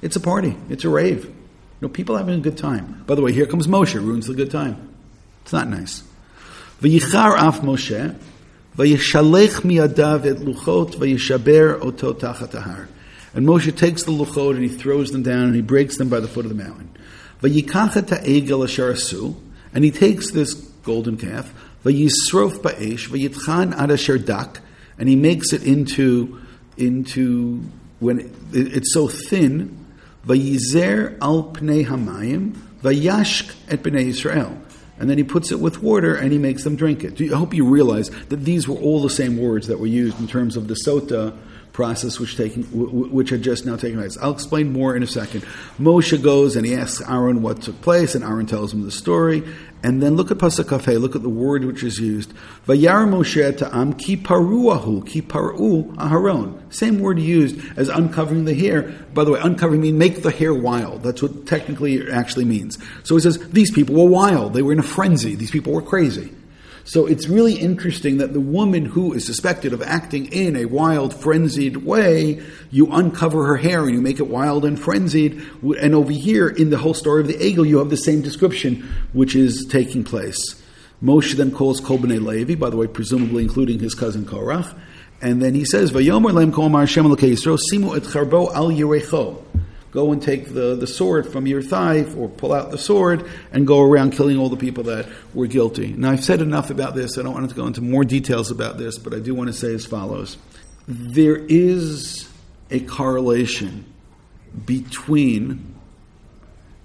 [0.00, 0.56] It's a party.
[0.70, 1.35] It's a rave.
[1.80, 3.04] You know, people having a good time.
[3.06, 4.94] By the way, here comes Moshe, ruins the good time.
[5.42, 6.02] It's not nice.
[6.80, 8.18] V'yichar af Moshe,
[8.76, 12.88] v'yishalech miadav et luchot, v'yishaber oto tachat ahar.
[13.34, 16.20] And Moshe takes the luchot and he throws them down and he breaks them by
[16.20, 16.90] the foot of the mountain.
[17.42, 19.36] V'yikachat ha'egel asher asu,
[19.74, 21.52] and he takes this golden calf,
[21.84, 24.60] Vayisrof ba'esh, vayitchan ad dak,
[24.98, 26.40] and he makes it into
[26.76, 27.62] into
[28.00, 29.85] when it, it's so thin.
[30.26, 34.60] Vayizer al pnei hamayim, vayashk et bnei Yisrael.
[34.98, 37.20] And then he puts it with water and he makes them drink it.
[37.20, 40.26] I hope you realize that these were all the same words that were used in
[40.26, 41.36] terms of the sota
[41.76, 44.16] process which taking which had just now taken place.
[44.16, 45.42] I'll explain more in a second.
[45.78, 49.44] Moshe goes and he asks Aaron what took place, and Aaron tells him the story.
[49.82, 52.32] And then look at Pasuk Kafeh, look at the word which is used.
[52.66, 56.72] Vayar Moshe ta'am ki paruahu, ki paru aharon.
[56.72, 58.82] Same word used as uncovering the hair.
[59.12, 61.02] By the way, uncovering means make the hair wild.
[61.02, 62.78] That's what technically actually means.
[63.04, 64.54] So he says, these people were wild.
[64.54, 65.34] They were in a frenzy.
[65.34, 66.32] These people were crazy.
[66.86, 71.12] So it's really interesting that the woman who is suspected of acting in a wild,
[71.12, 75.42] frenzied way, you uncover her hair and you make it wild and frenzied.
[75.82, 78.88] And over here, in the whole story of the Egel, you have the same description
[79.12, 80.62] which is taking place.
[81.02, 84.72] Moshe then calls Kol Levi, by the way, presumably including his cousin Korach,
[85.20, 89.38] and then he says, "Vayomer lem simu et charbo al yirecho."
[89.96, 93.66] Go and take the, the sword from your thigh or pull out the sword and
[93.66, 95.94] go around killing all the people that were guilty.
[95.94, 97.16] Now, I've said enough about this.
[97.16, 99.54] I don't want to go into more details about this, but I do want to
[99.54, 100.36] say as follows
[100.86, 102.28] there is
[102.70, 103.86] a correlation
[104.66, 105.74] between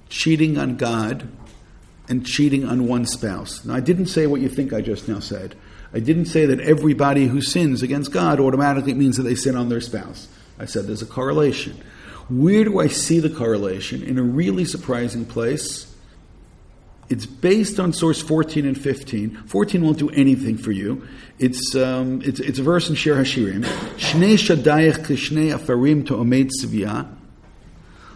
[0.07, 1.27] cheating on God
[2.07, 3.65] and cheating on one spouse.
[3.65, 5.55] Now, I didn't say what you think I just now said.
[5.93, 9.67] I didn't say that everybody who sins against God automatically means that they sin on
[9.67, 10.29] their spouse.
[10.57, 11.77] I said there's a correlation.
[12.29, 14.03] Where do I see the correlation?
[14.03, 15.87] In a really surprising place.
[17.09, 19.43] It's based on source 14 and 15.
[19.47, 21.05] 14 won't do anything for you.
[21.39, 23.65] It's, um, it's, it's a verse in Shir Hashirim.
[23.97, 27.13] Shnei shadayach kishnei afarim to omed tzivya,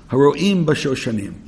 [0.10, 1.45] haroim bashoshanim.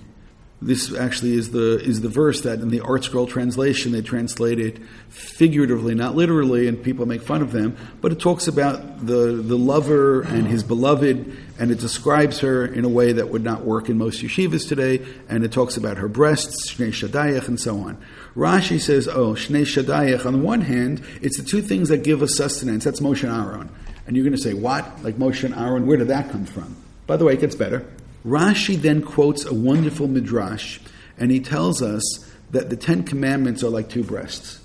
[0.60, 4.80] This actually is the is the verse that in the ArtScroll translation they translate it
[5.10, 7.78] figuratively, not literally, and people make fun of them.
[8.02, 12.86] But it talks about the the lover and his beloved, and it describes her in
[12.86, 15.06] a way that would not work in most yeshivas today.
[15.30, 18.00] And it talks about her breasts, shnei shadayach, and so on.
[18.36, 22.24] Rashi says, "Oh, shnei shadayach." On the one hand, it's the two things that give
[22.24, 22.84] us sustenance.
[22.84, 23.70] That's Moshe and Aaron.
[24.08, 25.04] And you're going to say, "What?
[25.04, 25.86] Like Moshe and Aaron?
[25.86, 27.86] Where did that come from?" By the way, it gets better.
[28.28, 30.80] Rashi then quotes a wonderful midrash,
[31.18, 34.60] and he tells us that the Ten Commandments are like two breasts.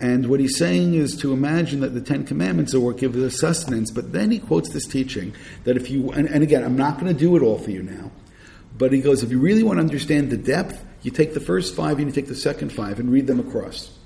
[0.00, 3.38] And what he's saying is to imagine that the Ten Commandments are what give us
[3.38, 3.90] sustenance.
[3.90, 5.34] But then he quotes this teaching
[5.64, 7.82] that if you, and, and again, I'm not going to do it all for you
[7.82, 8.10] now,
[8.76, 11.76] but he goes, if you really want to understand the depth, you take the first
[11.76, 13.96] five and you take the second five and read them across.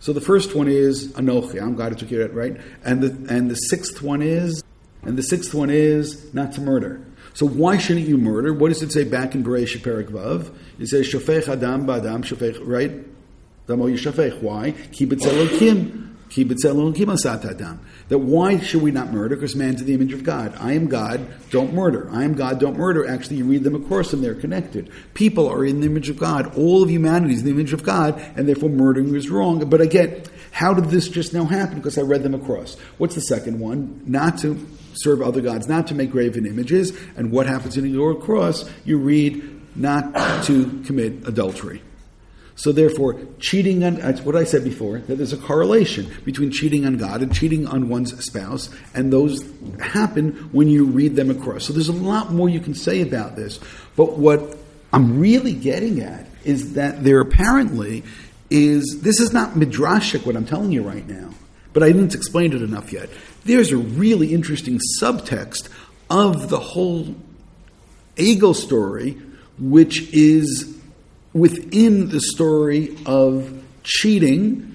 [0.00, 2.60] So the first one is Anochi, I'm God who took of it, right?
[2.84, 4.62] And the, and the sixth one is,
[5.02, 7.04] and the sixth one is not to murder.
[7.34, 8.52] So why shouldn't you murder?
[8.52, 10.54] What does it say back in Bereishit Perik Vav?
[10.78, 12.92] It says Shofech Adam Ba'Adam Shofech, right?
[13.66, 14.40] Damo Yishafech.
[14.40, 14.72] Why?
[14.72, 16.04] Kibitz Elokim.
[16.30, 17.80] Asat Adam.
[18.08, 19.36] That why should we not murder?
[19.36, 20.54] Because man's in the image of God.
[20.58, 22.08] I am God, don't murder.
[22.10, 23.06] I am God, don't murder.
[23.06, 24.90] Actually, you read them across and they're connected.
[25.14, 26.56] People are in the image of God.
[26.56, 29.68] All of humanity is in the image of God, and therefore murdering is wrong.
[29.68, 31.76] But again, how did this just now happen?
[31.76, 32.76] Because I read them across.
[32.98, 34.02] What's the second one?
[34.04, 34.54] Not to
[34.96, 36.92] serve other gods, not to make graven images.
[37.16, 38.68] And what happens in the your cross?
[38.84, 41.82] You read not to commit adultery.
[42.56, 46.86] So therefore, cheating on that's what I said before that there's a correlation between cheating
[46.86, 49.44] on God and cheating on one's spouse, and those
[49.80, 51.64] happen when you read them across.
[51.64, 53.58] So there's a lot more you can say about this,
[53.96, 54.56] but what
[54.92, 58.04] I'm really getting at is that there apparently
[58.50, 61.30] is this is not midrashic what I'm telling you right now,
[61.72, 63.10] but I didn't explain it enough yet.
[63.44, 65.68] There's a really interesting subtext
[66.08, 67.14] of the whole
[68.16, 69.20] Egel story,
[69.58, 70.74] which is
[71.32, 74.70] within the story of cheating.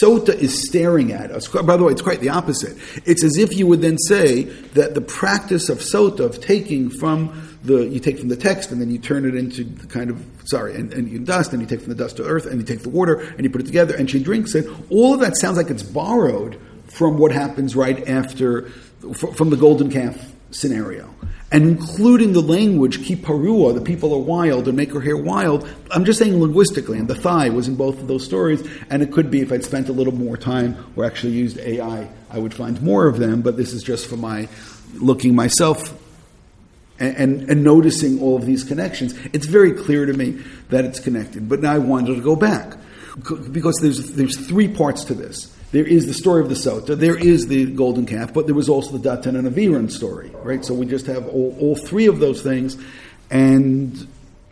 [0.00, 1.48] Sota is staring at us.
[1.48, 2.78] By the way, it's quite the opposite.
[3.04, 7.58] It's as if you would then say that the practice of Sota, of taking from
[7.64, 10.24] the, you take from the text and then you turn it into the kind of,
[10.44, 12.64] sorry, and, and you dust, and you take from the dust to earth, and you
[12.64, 14.66] take the water and you put it together, and she drinks it.
[14.90, 16.58] All of that sounds like it's borrowed
[16.96, 21.12] from what happens right after, from the golden calf scenario
[21.52, 25.68] and including the language kiparua, the people are wild, and make her hair wild.
[25.92, 29.12] I'm just saying linguistically, and the thigh was in both of those stories, and it
[29.12, 32.52] could be if I'd spent a little more time or actually used AI, I would
[32.52, 34.48] find more of them, but this is just for my
[34.94, 35.96] looking myself
[36.98, 39.14] and, and, and noticing all of these connections.
[39.32, 42.76] It's very clear to me that it's connected, but now I wanted to go back
[43.52, 45.55] because there's, there's three parts to this.
[45.72, 48.68] There is the story of the Sota, there is the golden calf, but there was
[48.68, 50.64] also the Datan and Aviram story, right?
[50.64, 52.76] So we just have all, all three of those things.
[53.30, 54.06] And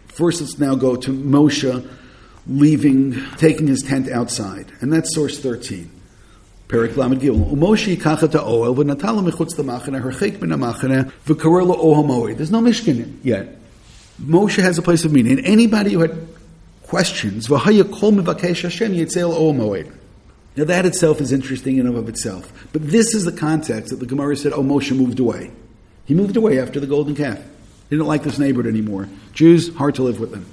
[0.09, 1.89] first, let's now go to Moshe
[2.47, 4.73] leaving, taking his tent outside.
[4.81, 5.91] And that's source 13.
[6.69, 7.51] Perik Lamed Gimel.
[7.53, 13.19] Umoshi yikach et ha'oel v'natal mechutz l'machane herchek min ha'machane v'karel lo There's no Mishkan
[13.23, 13.59] yet.
[14.21, 15.39] Moshe has a place of meeting.
[15.39, 16.27] And anybody who had
[16.83, 17.49] questions,
[20.57, 22.69] now that itself is interesting in and of itself.
[22.73, 25.51] But this is the context that the Gemara said, oh, Moshe moved away.
[26.05, 27.39] He moved away after the golden calf.
[27.39, 29.09] He didn't like this neighborhood anymore.
[29.33, 30.47] Jews, hard to live with them.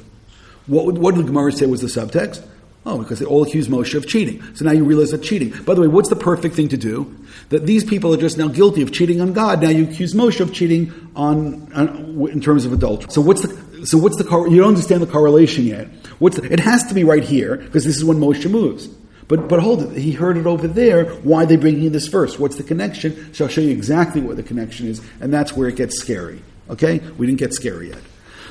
[0.68, 2.46] What, what did the Gemara say was the subtext?
[2.84, 4.42] Oh, because they all accuse Moshe of cheating.
[4.56, 5.52] So now you realize that cheating.
[5.64, 7.16] By the way, what's the perfect thing to do?
[7.50, 9.62] That these people are just now guilty of cheating on God.
[9.62, 13.12] Now you accuse Moshe of cheating on, on in terms of adultery.
[13.12, 15.88] So what's the so what's the you don't understand the correlation yet?
[16.18, 18.88] What's the, it has to be right here because this is when Moshe moves.
[19.32, 21.06] But, but hold it, he heard it over there.
[21.06, 22.38] Why are they bringing this first?
[22.38, 23.34] What's the connection?
[23.34, 26.42] So I'll show you exactly what the connection is, and that's where it gets scary.
[26.70, 27.00] Okay?
[27.00, 28.02] We didn't get scary yet.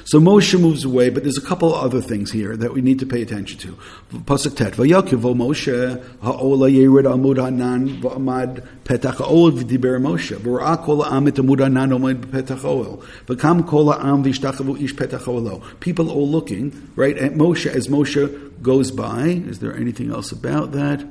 [0.05, 3.07] So Moshe moves away, but there's a couple other things here that we need to
[3.07, 3.79] pay attention to.
[4.25, 11.03] Pasuk Tet, Vayakiv Moshe ha'ola yerid amud hanan v'amad petach ha'ol v'diber Moshe v'ra'a kol
[11.03, 15.63] ha'am et amud hanan omad petach ha'ol v'kam kol ha'am v'ishtachavu ish petach ha'olo.
[15.81, 19.27] People all looking, right, at Moshe as Moshe goes by.
[19.27, 21.05] Is there anything else about that?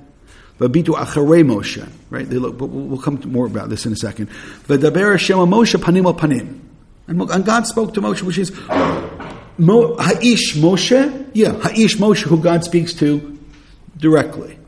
[0.60, 2.30] Vabitu acharei Moshe, right?
[2.30, 4.30] They look, but we'll come to more about this in a second.
[4.68, 6.60] V'daber Hashem Moshe panim al panim.
[7.10, 8.56] And, God spoke to Moshe, which is
[9.58, 13.40] Mo, Ha'ish Moshe, yeah, Ha'ish Moshe, who God speaks to
[13.98, 14.60] directly.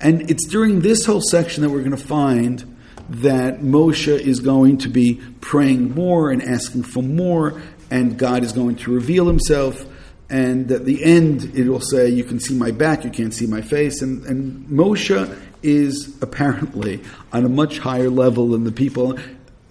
[0.00, 2.76] And it's during this whole section that we're going to find
[3.08, 7.60] that Moshe is going to be praying more and asking for more,
[7.90, 9.84] and God is going to reveal himself.
[10.30, 13.46] And at the end, it will say, You can see my back, you can't see
[13.48, 14.00] my face.
[14.00, 17.02] And, and Moshe is apparently
[17.32, 19.18] on a much higher level than the people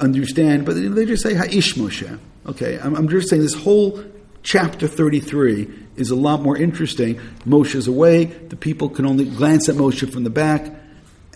[0.04, 2.20] understand, but they just say Ha'ish Moshe.
[2.46, 4.04] Okay, I'm, I'm just saying this whole
[4.44, 7.16] chapter 33 is a lot more interesting.
[7.46, 10.74] Moshe's away, the people can only glance at Moshe from the back,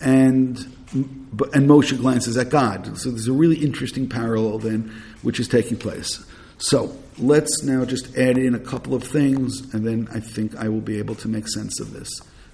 [0.00, 0.58] and
[0.92, 2.98] and Moshe glances at God.
[2.98, 6.24] So there's a really interesting parallel then, which is taking place.
[6.58, 10.68] So let's now just add in a couple of things, and then I think I
[10.68, 12.08] will be able to make sense of this.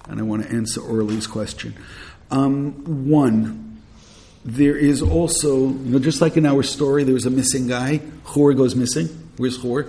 [0.07, 1.75] And I want to answer Orly's question.
[2.29, 3.74] Um, one,
[4.45, 7.99] there is also, you know, just like in our story, there was a missing guy.
[8.23, 9.07] Hor goes missing.
[9.37, 9.87] Where's Hor?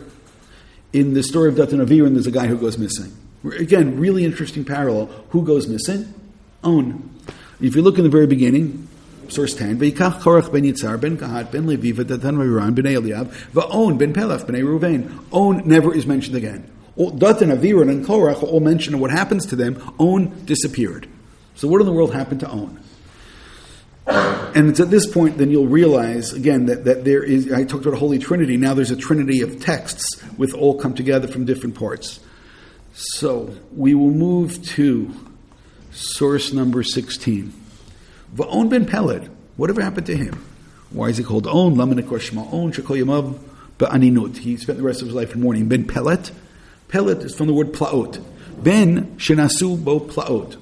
[0.94, 3.14] In the story of Datan Aviram, there's a guy who goes missing.
[3.44, 5.06] Again, really interesting parallel.
[5.28, 6.12] Who goes missing?
[6.64, 7.10] On.
[7.60, 8.88] If you look in the very beginning,
[9.28, 13.98] source 10, V'yikach Korach ben Yitzhar ben Kahat ben Levi v'Datan Aviram ben Eliav v'On
[13.98, 15.22] ben Pelach ben Ruvain.
[15.32, 16.70] On never is mentioned again.
[16.96, 19.82] Datan Aviram and Korach all mentioned, and what happens to them?
[19.98, 21.06] On disappeared.
[21.54, 22.82] So what in the world happened to On?
[24.06, 27.84] And it's at this point then you'll realize again that, that there is I talked
[27.84, 31.74] about Holy Trinity, now there's a trinity of texts with all come together from different
[31.74, 32.20] parts.
[32.94, 35.12] So we will move to
[35.92, 37.52] source number sixteen.
[38.34, 39.28] Va'on ben Pelet.
[39.56, 40.44] Whatever happened to him?
[40.90, 41.74] Why is he called On?
[41.74, 43.38] Lamenikor On Shekol
[43.78, 44.38] Ba'aninut.
[44.38, 45.68] He spent the rest of his life in mourning.
[45.68, 46.30] Ben Pelet.
[46.88, 48.24] Pelet is from the word plaot.
[48.62, 50.56] Ben Shenasu Bo Plaot.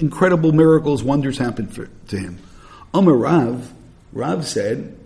[0.00, 2.38] Incredible miracles, wonders happened for, to him.
[2.94, 3.72] Amar Rav,
[4.12, 4.96] Rav said,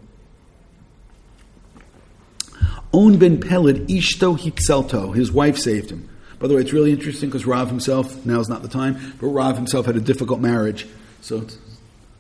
[2.93, 6.09] On ben Pelet ishto hitzelto, his wife saved him.
[6.39, 9.29] By the way, it's really interesting because Rav himself, now is not the time, but
[9.29, 10.87] Rav himself had a difficult marriage.
[11.21, 11.47] So,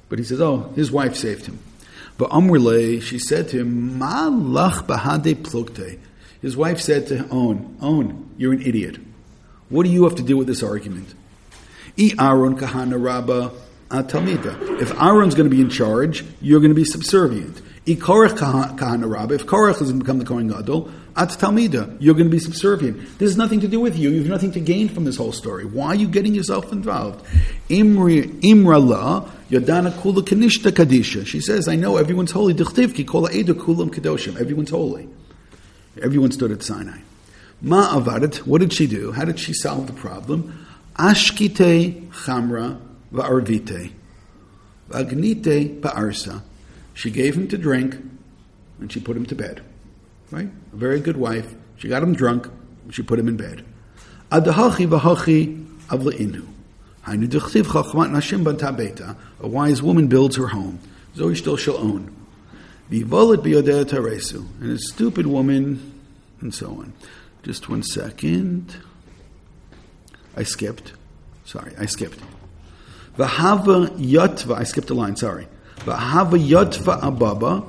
[0.08, 1.58] but he says, oh, his wife saved him.
[2.18, 5.98] But Amrle, she said to him, Ma lach bahade plukte.
[6.40, 8.98] His wife said to On, On, you're an idiot.
[9.68, 11.14] What do you have to do with this argument?
[11.98, 13.52] I Aaron kahana rabba
[13.92, 14.80] Uh, atamida.
[14.80, 17.60] If Aaron's going to be in charge, you're going to be subservient.
[17.84, 22.96] If Korach has become the Kohen Gadol, at Talmida, you're going to be subservient.
[23.18, 24.10] This has nothing to do with you.
[24.10, 25.66] You have nothing to gain from this whole story.
[25.66, 27.26] Why are you getting yourself involved?
[27.68, 31.26] Imri, Imrala, Yadana Kula Kanishta Kadisha.
[31.26, 32.54] She says, I know everyone's holy.
[32.54, 34.40] Dichtivki Kola Eda Kulam Kadoshim.
[34.40, 35.08] Everyone's holy.
[36.00, 37.00] Everyone stood at Sinai.
[37.60, 39.12] Ma avadet, what did she do?
[39.12, 40.66] How did she solve the problem?
[40.96, 42.80] Ashkite chamra
[43.12, 43.92] va'arvite.
[44.90, 46.42] Va'agnite ba'arsa.
[46.94, 47.96] She gave him to drink,
[48.80, 49.62] and she put him to bed.
[50.30, 50.48] Right?
[50.72, 51.54] A very good wife.
[51.76, 52.48] She got him drunk,
[52.84, 53.64] and she put him in bed.
[54.30, 56.46] Adahachi v'hachi avle'inu.
[57.06, 59.16] Hainu dechtiv chachmat nashim banta beta.
[59.40, 60.78] A wise woman builds her home.
[61.16, 62.14] Zoe still shall own.
[62.90, 64.46] Vivolet biyodea taresu.
[64.60, 65.92] And a stupid woman,
[66.40, 66.92] and so on.
[67.42, 68.76] Just one second.
[70.36, 70.92] I skipped.
[71.44, 72.20] Sorry, I skipped.
[73.16, 74.56] V'hava yotva.
[74.56, 75.46] I skipped a line, sorry.
[75.78, 77.64] V'hava yotva ababa.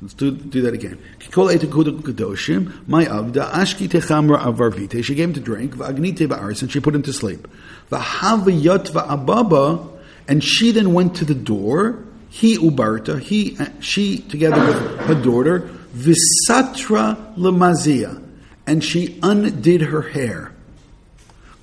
[0.00, 0.98] Let's do, do that again.
[1.18, 5.02] My avda ashki techamra avarvite.
[5.04, 5.76] She gave him to drink.
[5.76, 7.48] V'agnite ba'aris, and she put him to sleep.
[7.90, 9.88] V'hava yotva ababa.
[10.26, 12.02] And she then went to the door.
[12.28, 13.20] He ubarta.
[13.20, 15.70] He, uh, she, together with her daughter.
[15.94, 18.20] Visatra lemazia
[18.66, 20.53] and she undid her hair.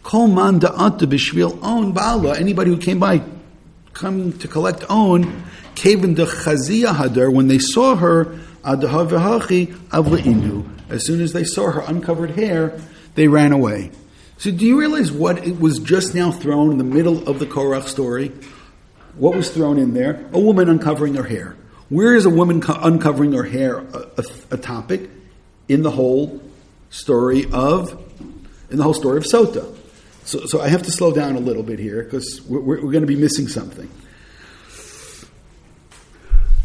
[0.03, 2.37] Kol man da'ata b'shvil on ba'ala.
[2.39, 3.21] Anybody who came by,
[3.93, 5.43] come to collect on,
[5.75, 8.25] kaven de chazia hadar, when they saw her,
[9.91, 10.65] avle'inu.
[10.89, 12.79] As soon as they saw her uncovered hair,
[13.15, 13.91] they ran away.
[14.37, 17.45] So do you realize what it was just now thrown in the middle of the
[17.45, 18.31] Korach story?
[19.15, 20.25] What was thrown in there?
[20.33, 21.55] A woman uncovering her hair.
[21.89, 25.09] Where is a woman co- uncovering her hair a, a, a topic?
[25.67, 26.41] In the whole
[26.89, 27.91] story of,
[28.69, 29.77] in the whole story of Sota.
[30.31, 32.91] So, so I have to slow down a little bit here because we're, we're, we're
[32.93, 33.91] going to be missing something.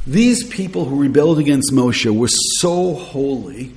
[0.07, 3.73] These people who rebelled against Moshe were so holy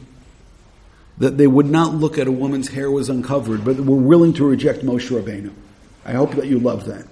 [1.17, 4.45] that they would not look at a woman's hair was uncovered, but were willing to
[4.45, 5.51] reject Moshe Rabbeinu.
[6.05, 7.07] I hope that you love that.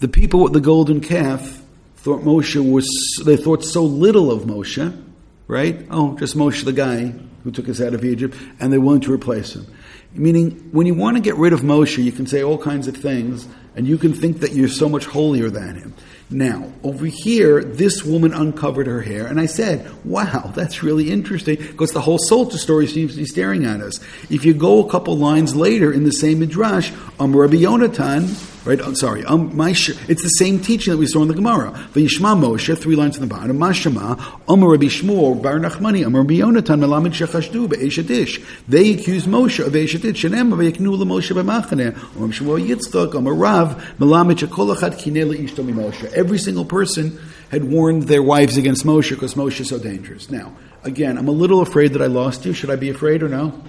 [0.00, 1.62] The people with the golden calf
[1.96, 2.86] thought Moshe was,
[3.24, 5.02] they thought so little of Moshe,
[5.46, 5.86] right?
[5.90, 9.12] Oh, just Moshe the guy who took us out of Egypt, and they're willing to
[9.14, 9.66] replace him.
[10.14, 12.96] Meaning, when you want to get rid of Moshe, you can say all kinds of
[12.96, 15.94] things, and you can think that you're so much holier than him.
[16.28, 21.56] Now, over here, this woman uncovered her hair, and I said, wow, that's really interesting,
[21.56, 24.00] because the whole Sota story seems to be staring at us.
[24.30, 28.80] If you go a couple lines later in the same Midrash, um, Rabbi Yonatan, right,
[28.80, 31.72] I'm sorry, um, my sh- it's the same teaching that we saw in the Gemara.
[31.92, 36.34] Vayishma Moshe, three lines in the bottom, Mashama, um, Rabbi Shmuel, Bar Nachmani, um, Rabbi
[36.34, 38.44] Yonatan, Melamed Shechashdu, Be'eshadish.
[38.68, 44.38] They accuse Moshe of Eshadish, Shenem, Vayeknu Moshe B'machane, um, Shmuel Yitzchak, um, Rav, Melamed
[44.38, 46.12] Shekolachat Kinele Ishtomi Moshe.
[46.12, 47.18] Every single person
[47.50, 50.30] had warned their wives against Moshe because Moshe is so dangerous.
[50.30, 52.52] Now, again, I'm a little afraid that I lost you.
[52.54, 53.62] Should I be afraid or no?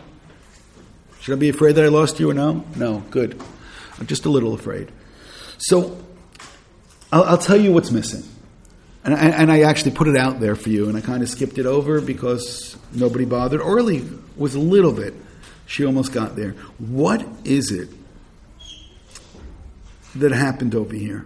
[1.19, 2.65] Should I be afraid that I lost you or no?
[2.75, 3.41] No, good.
[3.99, 4.91] I'm just a little afraid.
[5.57, 5.97] So,
[7.11, 8.23] I'll, I'll tell you what's missing.
[9.05, 11.29] And I, and I, actually put it out there for you, and I kind of
[11.29, 13.59] skipped it over because nobody bothered.
[13.59, 15.13] Orly was a little bit.
[15.65, 16.51] She almost got there.
[16.77, 17.89] What is it
[20.15, 21.25] that happened over here?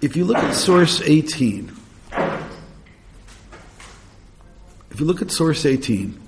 [0.00, 1.74] If you look at source 18,
[4.90, 6.27] if you look at source 18,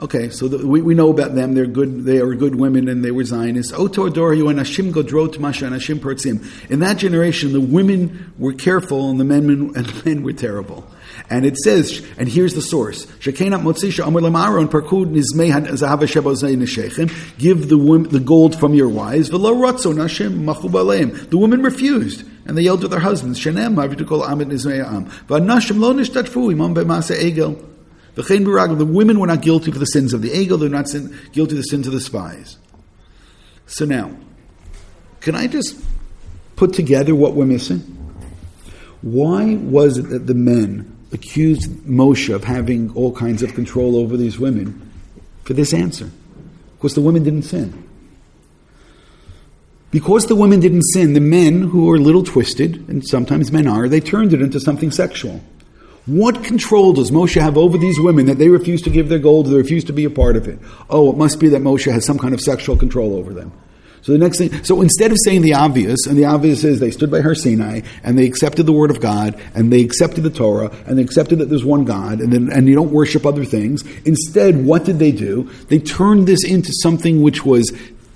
[0.00, 1.54] Okay, so the, we, we know about them.
[1.54, 2.04] They're good.
[2.04, 3.72] They are good women, and they were Zionists.
[3.72, 4.08] Otor.
[6.70, 10.86] In that generation, the women were careful, and the men and men were terrible.
[11.28, 13.04] And it says, and here's the source:
[14.70, 15.12] parkud.
[17.38, 19.28] Give the women, the gold from your wives.
[19.30, 21.28] Machubaleim.
[21.28, 22.24] The women refused.
[22.46, 25.06] And they yelled to their husbands, Shenem, Mavitukol Amit Nizmei Am.
[25.26, 25.90] V'anashim lo
[26.50, 27.66] imam be'mase egel.
[28.14, 31.52] The women were not guilty for the sins of the egel, they're not sin, guilty
[31.52, 32.58] of the sins of the spies.
[33.66, 34.16] So now,
[35.20, 35.80] can I just
[36.56, 37.78] put together what we're missing?
[39.02, 44.16] Why was it that the men accused Moshe of having all kinds of control over
[44.16, 44.90] these women
[45.44, 46.10] for this answer?
[46.76, 47.89] Because the women didn't sin.
[49.90, 53.66] Because the women didn't sin, the men who are a little twisted, and sometimes men
[53.66, 55.40] are, they turned it into something sexual.
[56.06, 59.46] What control does Moshe have over these women that they refuse to give their gold,
[59.46, 60.58] they refuse to be a part of it?
[60.88, 63.52] Oh, it must be that Moshe has some kind of sexual control over them.
[64.02, 66.90] So the next thing, so instead of saying the obvious, and the obvious is they
[66.90, 70.30] stood by Har Sinai and they accepted the word of God and they accepted the
[70.30, 73.44] Torah and they accepted that there's one God and then, and you don't worship other
[73.44, 73.84] things.
[74.06, 75.50] Instead, what did they do?
[75.68, 77.72] They turned this into something which was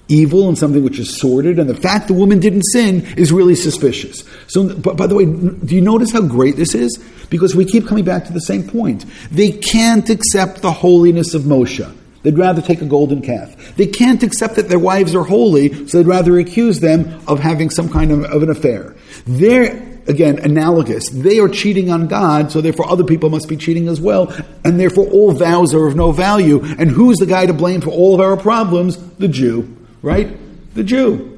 [0.08, 3.54] evil and something which is sordid, and the fact the woman didn't sin is really
[3.54, 4.22] suspicious.
[4.48, 7.02] So, but by the way, do you notice how great this is?
[7.30, 9.06] Because we keep coming back to the same point.
[9.30, 11.90] They can't accept the holiness of Moshe.
[12.22, 13.76] They'd rather take a golden calf.
[13.76, 17.68] They can't accept that their wives are holy, so they'd rather accuse them of having
[17.70, 18.94] some kind of, of an affair.
[19.26, 21.10] They're, again, analogous.
[21.10, 24.34] They are cheating on God, so therefore other people must be cheating as well,
[24.64, 26.62] and therefore all vows are of no value.
[26.78, 28.96] And who's the guy to blame for all of our problems?
[29.18, 30.74] The Jew, right?
[30.74, 31.30] The Jew.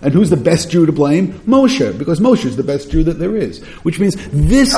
[0.00, 1.32] And who's the best Jew to blame?
[1.40, 3.64] Moshe, because Moshe is the best Jew that there is.
[3.82, 4.72] Which means this,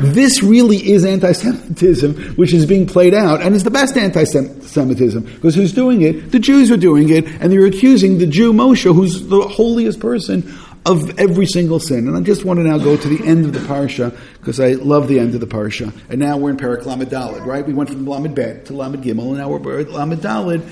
[0.00, 5.22] this really is anti-Semitism, which is being played out, and is the best anti-Semitism.
[5.22, 6.32] Because who's doing it?
[6.32, 10.50] The Jews are doing it, and they're accusing the Jew Moshe, who's the holiest person,
[10.86, 12.08] of every single sin.
[12.08, 14.72] And I just want to now go to the end of the parsha, because I
[14.72, 15.92] love the end of the parsha.
[16.08, 17.66] And now we're in Parak Lamed Dalid, right?
[17.66, 20.66] We went from Lamed Bet to Lamed Gimel, and now we're at Lamed Dalid.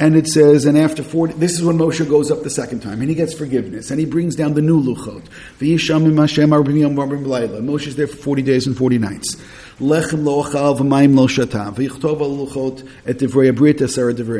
[0.00, 3.00] And it says, and after 40, this is when Moshe goes up the second time,
[3.00, 5.24] and he gets forgiveness, and he brings down the new Luchot.
[7.60, 9.34] Moshe's there for 40 days and 40 nights.
[9.80, 11.18] Lechem v'mayim.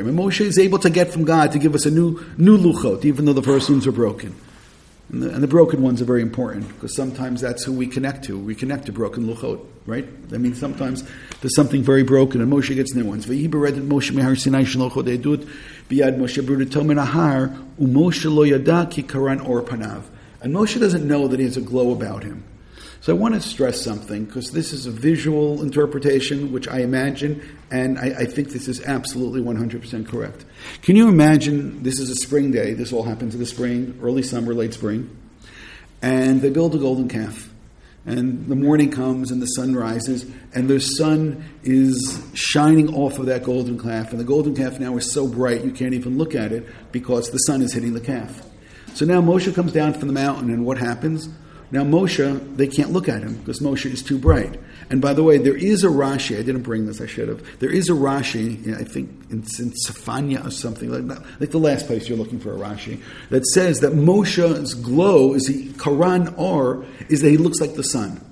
[0.09, 3.05] And Moshe is able to get from God to give us a new, new luchot,
[3.05, 4.37] even though the first ones are broken.
[5.11, 8.25] And the, and the, broken ones are very important because sometimes that's who we connect
[8.25, 8.39] to.
[8.39, 10.07] We connect to broken luchot, right?
[10.33, 11.03] I mean, sometimes
[11.41, 13.25] there's something very broken, and Moshe gets new ones.
[13.25, 15.49] Moshe mehar Sinai shlocho deidut
[15.89, 20.03] biyad Moshe brudato menahar uMoshe lo yada ki karan or panav.
[20.43, 22.45] And Moshe doesn't know that he has a glow about him.
[23.01, 27.59] So I want to stress something because this is a visual interpretation, which I imagine,
[27.71, 30.45] and I, I, think this is absolutely 100% correct.
[30.83, 32.75] Can you imagine this is a spring day?
[32.75, 35.17] This all happens in the spring, early summer, late spring,
[36.03, 37.49] and they build a golden calf.
[38.05, 40.25] And the morning comes and the sun rises,
[40.55, 44.11] and the sun is shining off of that golden calf.
[44.11, 47.31] And the golden calf now is so bright you can't even look at it because
[47.31, 48.45] the sun is hitting the calf.
[48.95, 51.29] So now Moshe comes down from the mountain, and what happens?
[51.71, 54.59] Now, Moshe, they can't look at him because Moshe is too bright.
[54.91, 57.43] And by the way, there is a Rashi, I didn't bring this, I should have.
[57.59, 61.59] There is a Rashi, I think it's in Safanya or something like that, like the
[61.59, 66.29] last place you're looking for a Rashi, that says that Moshe's glow is he, Karan
[66.37, 68.25] Or, is that he looks like the sun.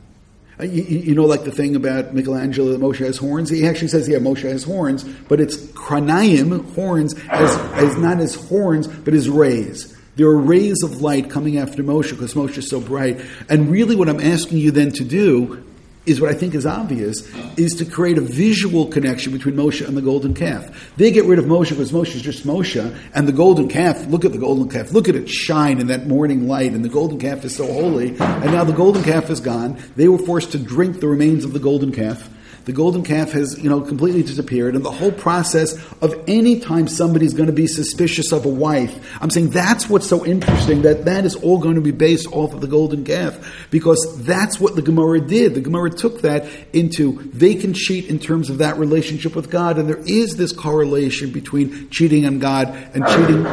[0.59, 3.51] Uh, you, you, know, like the thing about Michelangelo that Moshe has horns.
[3.51, 8.37] He actually says, "Yeah, Moshe has horns," but it's karnayim horns as, as not as
[8.37, 9.95] horns, but as rays.
[10.17, 13.21] There are rays of light coming after Moshe because Moshe is so bright.
[13.51, 15.63] And really, what I'm asking you then to do
[16.07, 19.97] is what I think is obvious, is to create a visual connection between Moshe and
[19.97, 20.95] the golden calf.
[20.97, 24.25] They get rid of Moshe because Moshe is just Moshe, and the golden calf, look
[24.25, 27.19] at the golden calf, look at it shine in that morning light, and the golden
[27.19, 29.77] calf is so holy, and now the golden calf is gone.
[29.97, 32.31] They were forced to drink the remains of the golden calf
[32.67, 36.89] the golden calf has, you know, completely disappeared, and the whole process of any time
[36.89, 41.05] somebody's going to be suspicious of a wife, I'm saying that's what's so interesting, that
[41.05, 44.75] that is all going to be based off of the golden calf, because that's what
[44.75, 45.55] the Gemara did.
[45.55, 49.79] The Gemara took that into, they can cheat in terms of that relationship with God,
[49.79, 53.47] and there is this correlation between cheating on God and cheating,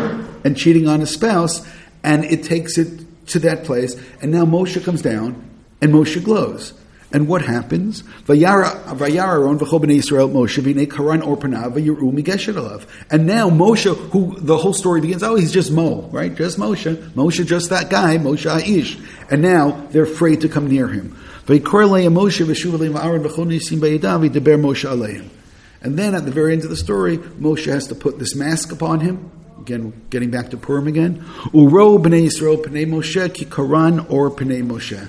[0.43, 1.65] and cheating on a spouse,
[2.03, 5.47] and it takes it to that place, and now Moshe comes down,
[5.81, 6.73] and Moshe glows.
[7.13, 8.03] And what happens?
[8.27, 8.57] And now
[13.51, 16.33] Moshe, who the whole story begins, oh, he's just Mo, right?
[16.33, 16.95] Just Moshe.
[17.11, 18.97] Moshe, just that guy, Moshe Ish.
[19.29, 21.15] And now they're afraid to come near him.
[21.45, 21.63] And
[25.99, 29.01] then at the very end of the story, Moshe has to put this mask upon
[29.01, 29.29] him.
[29.59, 31.23] Again, getting back to Purim again.
[31.53, 35.07] Uro Moshe ki karan or Moshe.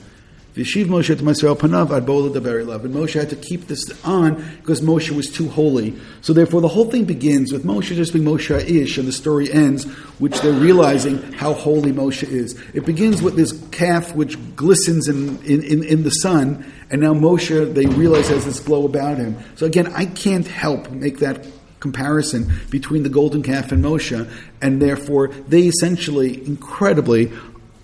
[0.55, 2.85] Vishiv Moshe to Masrael Panav ad Bola very love.
[2.85, 5.99] And Moshe had to keep this on because Moshe was too holy.
[6.21, 9.53] So therefore the whole thing begins with Moshe just being Moshe Ish, and the story
[9.53, 9.83] ends,
[10.21, 12.57] which they're realizing how holy Moshe is.
[12.73, 17.15] It begins with this calf which glistens in, in, in, in the sun, and now
[17.15, 19.37] Moshe, they realize has this glow about him.
[19.57, 21.49] So again, I can't help make that
[21.81, 24.31] comparison between the golden calf and Moshe,
[24.63, 27.33] and therefore they essentially incredibly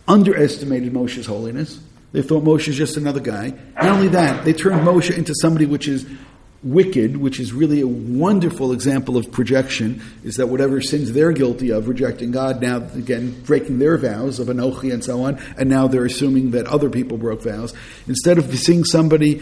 [0.07, 1.81] underestimated Moshe's holiness
[2.13, 3.53] they thought Moshe is just another guy.
[3.77, 6.07] Not only that, they turned Moshe into somebody which is
[6.63, 11.71] wicked, which is really a wonderful example of projection, is that whatever sins they're guilty
[11.71, 15.89] of, rejecting God, now again breaking their vows of Anochi and so on, and now
[15.89, 17.73] they're assuming that other people broke vows.
[18.07, 19.41] Instead of seeing somebody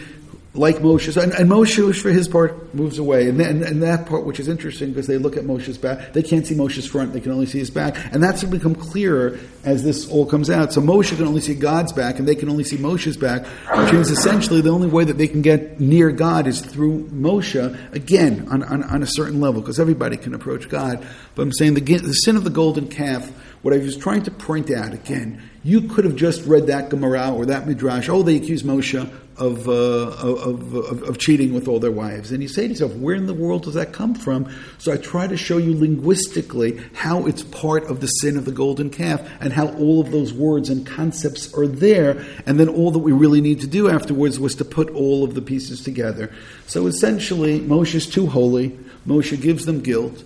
[0.58, 1.16] like Moshe.
[1.20, 3.28] And, and Moshe, for his part, moves away.
[3.28, 6.46] And, and that part, which is interesting, because they look at Moshe's back, they can't
[6.46, 7.96] see Moshe's front, they can only see his back.
[8.12, 10.72] And that's going to become clearer as this all comes out.
[10.72, 13.92] So Moshe can only see God's back, and they can only see Moshe's back, which
[13.92, 18.48] means essentially the only way that they can get near God is through Moshe, again,
[18.50, 21.06] on, on, on a certain level, because everybody can approach God.
[21.34, 23.32] But I'm saying the, the sin of the golden calf
[23.62, 27.32] what I was trying to point out again, you could have just read that Gemara
[27.32, 28.08] or that Midrash.
[28.08, 28.98] Oh, they accuse Moshe
[29.36, 32.32] of, uh, of, of, of, cheating with all their wives.
[32.32, 34.52] And you say to yourself, where in the world does that come from?
[34.78, 38.52] So I try to show you linguistically how it's part of the sin of the
[38.52, 42.24] golden calf and how all of those words and concepts are there.
[42.46, 45.34] And then all that we really need to do afterwards was to put all of
[45.34, 46.32] the pieces together.
[46.66, 48.70] So essentially, Moshe is too holy.
[49.06, 50.24] Moshe gives them guilt.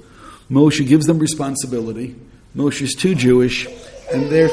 [0.50, 2.16] Moshe gives them responsibility.
[2.56, 3.66] Moshe is too Jewish,
[4.12, 4.50] and, there,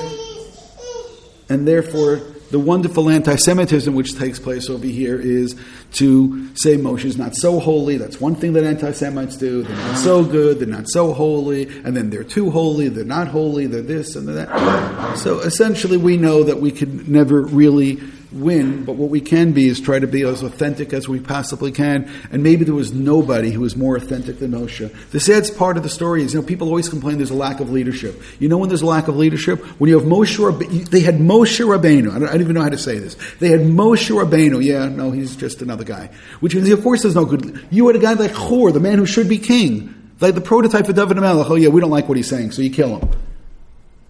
[1.49, 2.21] and therefore
[2.51, 5.55] the wonderful anti-Semitism which takes place over here is
[5.93, 7.97] to say Moshe is not so holy.
[7.97, 9.63] That's one thing that anti-Semites do.
[9.63, 10.59] They're not so good.
[10.59, 12.89] They're not so holy, and then they're too holy.
[12.89, 13.67] They're not holy.
[13.67, 15.17] They're this and they're that.
[15.17, 17.99] So essentially, we know that we could never really
[18.31, 21.71] win, but what we can be is try to be as authentic as we possibly
[21.71, 22.11] can.
[22.31, 24.93] And maybe there was nobody who was more authentic than Moshe.
[25.11, 27.59] The sad part of the story is, you know, people always complain there's a lack
[27.59, 28.21] of leadership.
[28.39, 29.63] You know when there's a lack of leadership?
[29.79, 32.11] When you have Moshe, they had Moshe Rabbeinu.
[32.11, 33.15] I don't, I don't even know how to say this.
[33.39, 34.63] They had Moshe Rabbeinu.
[34.63, 36.09] Yeah, no, he's just another guy.
[36.39, 37.65] Which of course, there's no good.
[37.71, 39.95] You had a guy like Hur, the man who should be king.
[40.21, 41.49] Like the prototype of David Melech.
[41.49, 43.09] Oh yeah, we don't like what he's saying, so you kill him.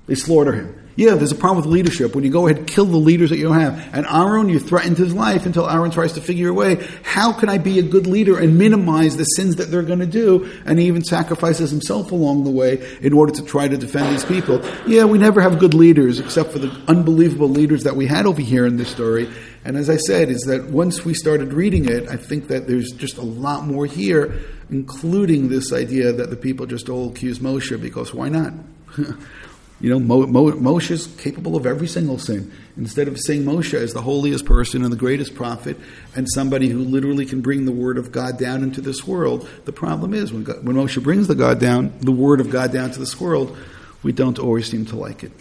[0.08, 0.76] They slaughter him.
[1.00, 3.38] Yeah, there's a problem with leadership when you go ahead and kill the leaders that
[3.38, 3.96] you don't have.
[3.96, 6.86] And Aaron, you threatened his life until Aaron tries to figure a way.
[7.04, 10.06] How can I be a good leader and minimize the sins that they're going to
[10.06, 10.52] do?
[10.66, 14.26] And he even sacrifices himself along the way in order to try to defend these
[14.26, 14.62] people.
[14.86, 18.42] Yeah, we never have good leaders except for the unbelievable leaders that we had over
[18.42, 19.32] here in this story.
[19.64, 22.92] And as I said, is that once we started reading it, I think that there's
[22.92, 24.38] just a lot more here,
[24.70, 28.52] including this idea that the people just all accuse Moshe because why not?
[29.82, 32.52] You know, Mo, Mo, Moshe is capable of every single sin.
[32.76, 35.78] Instead of seeing Moshe as the holiest person and the greatest prophet
[36.16, 39.72] and somebody who literally can bring the word of God down into this world, the
[39.72, 42.92] problem is when, God, when Moshe brings the God down, the word of God down
[42.92, 43.58] to this world,
[44.04, 45.32] we don't always seem to like it.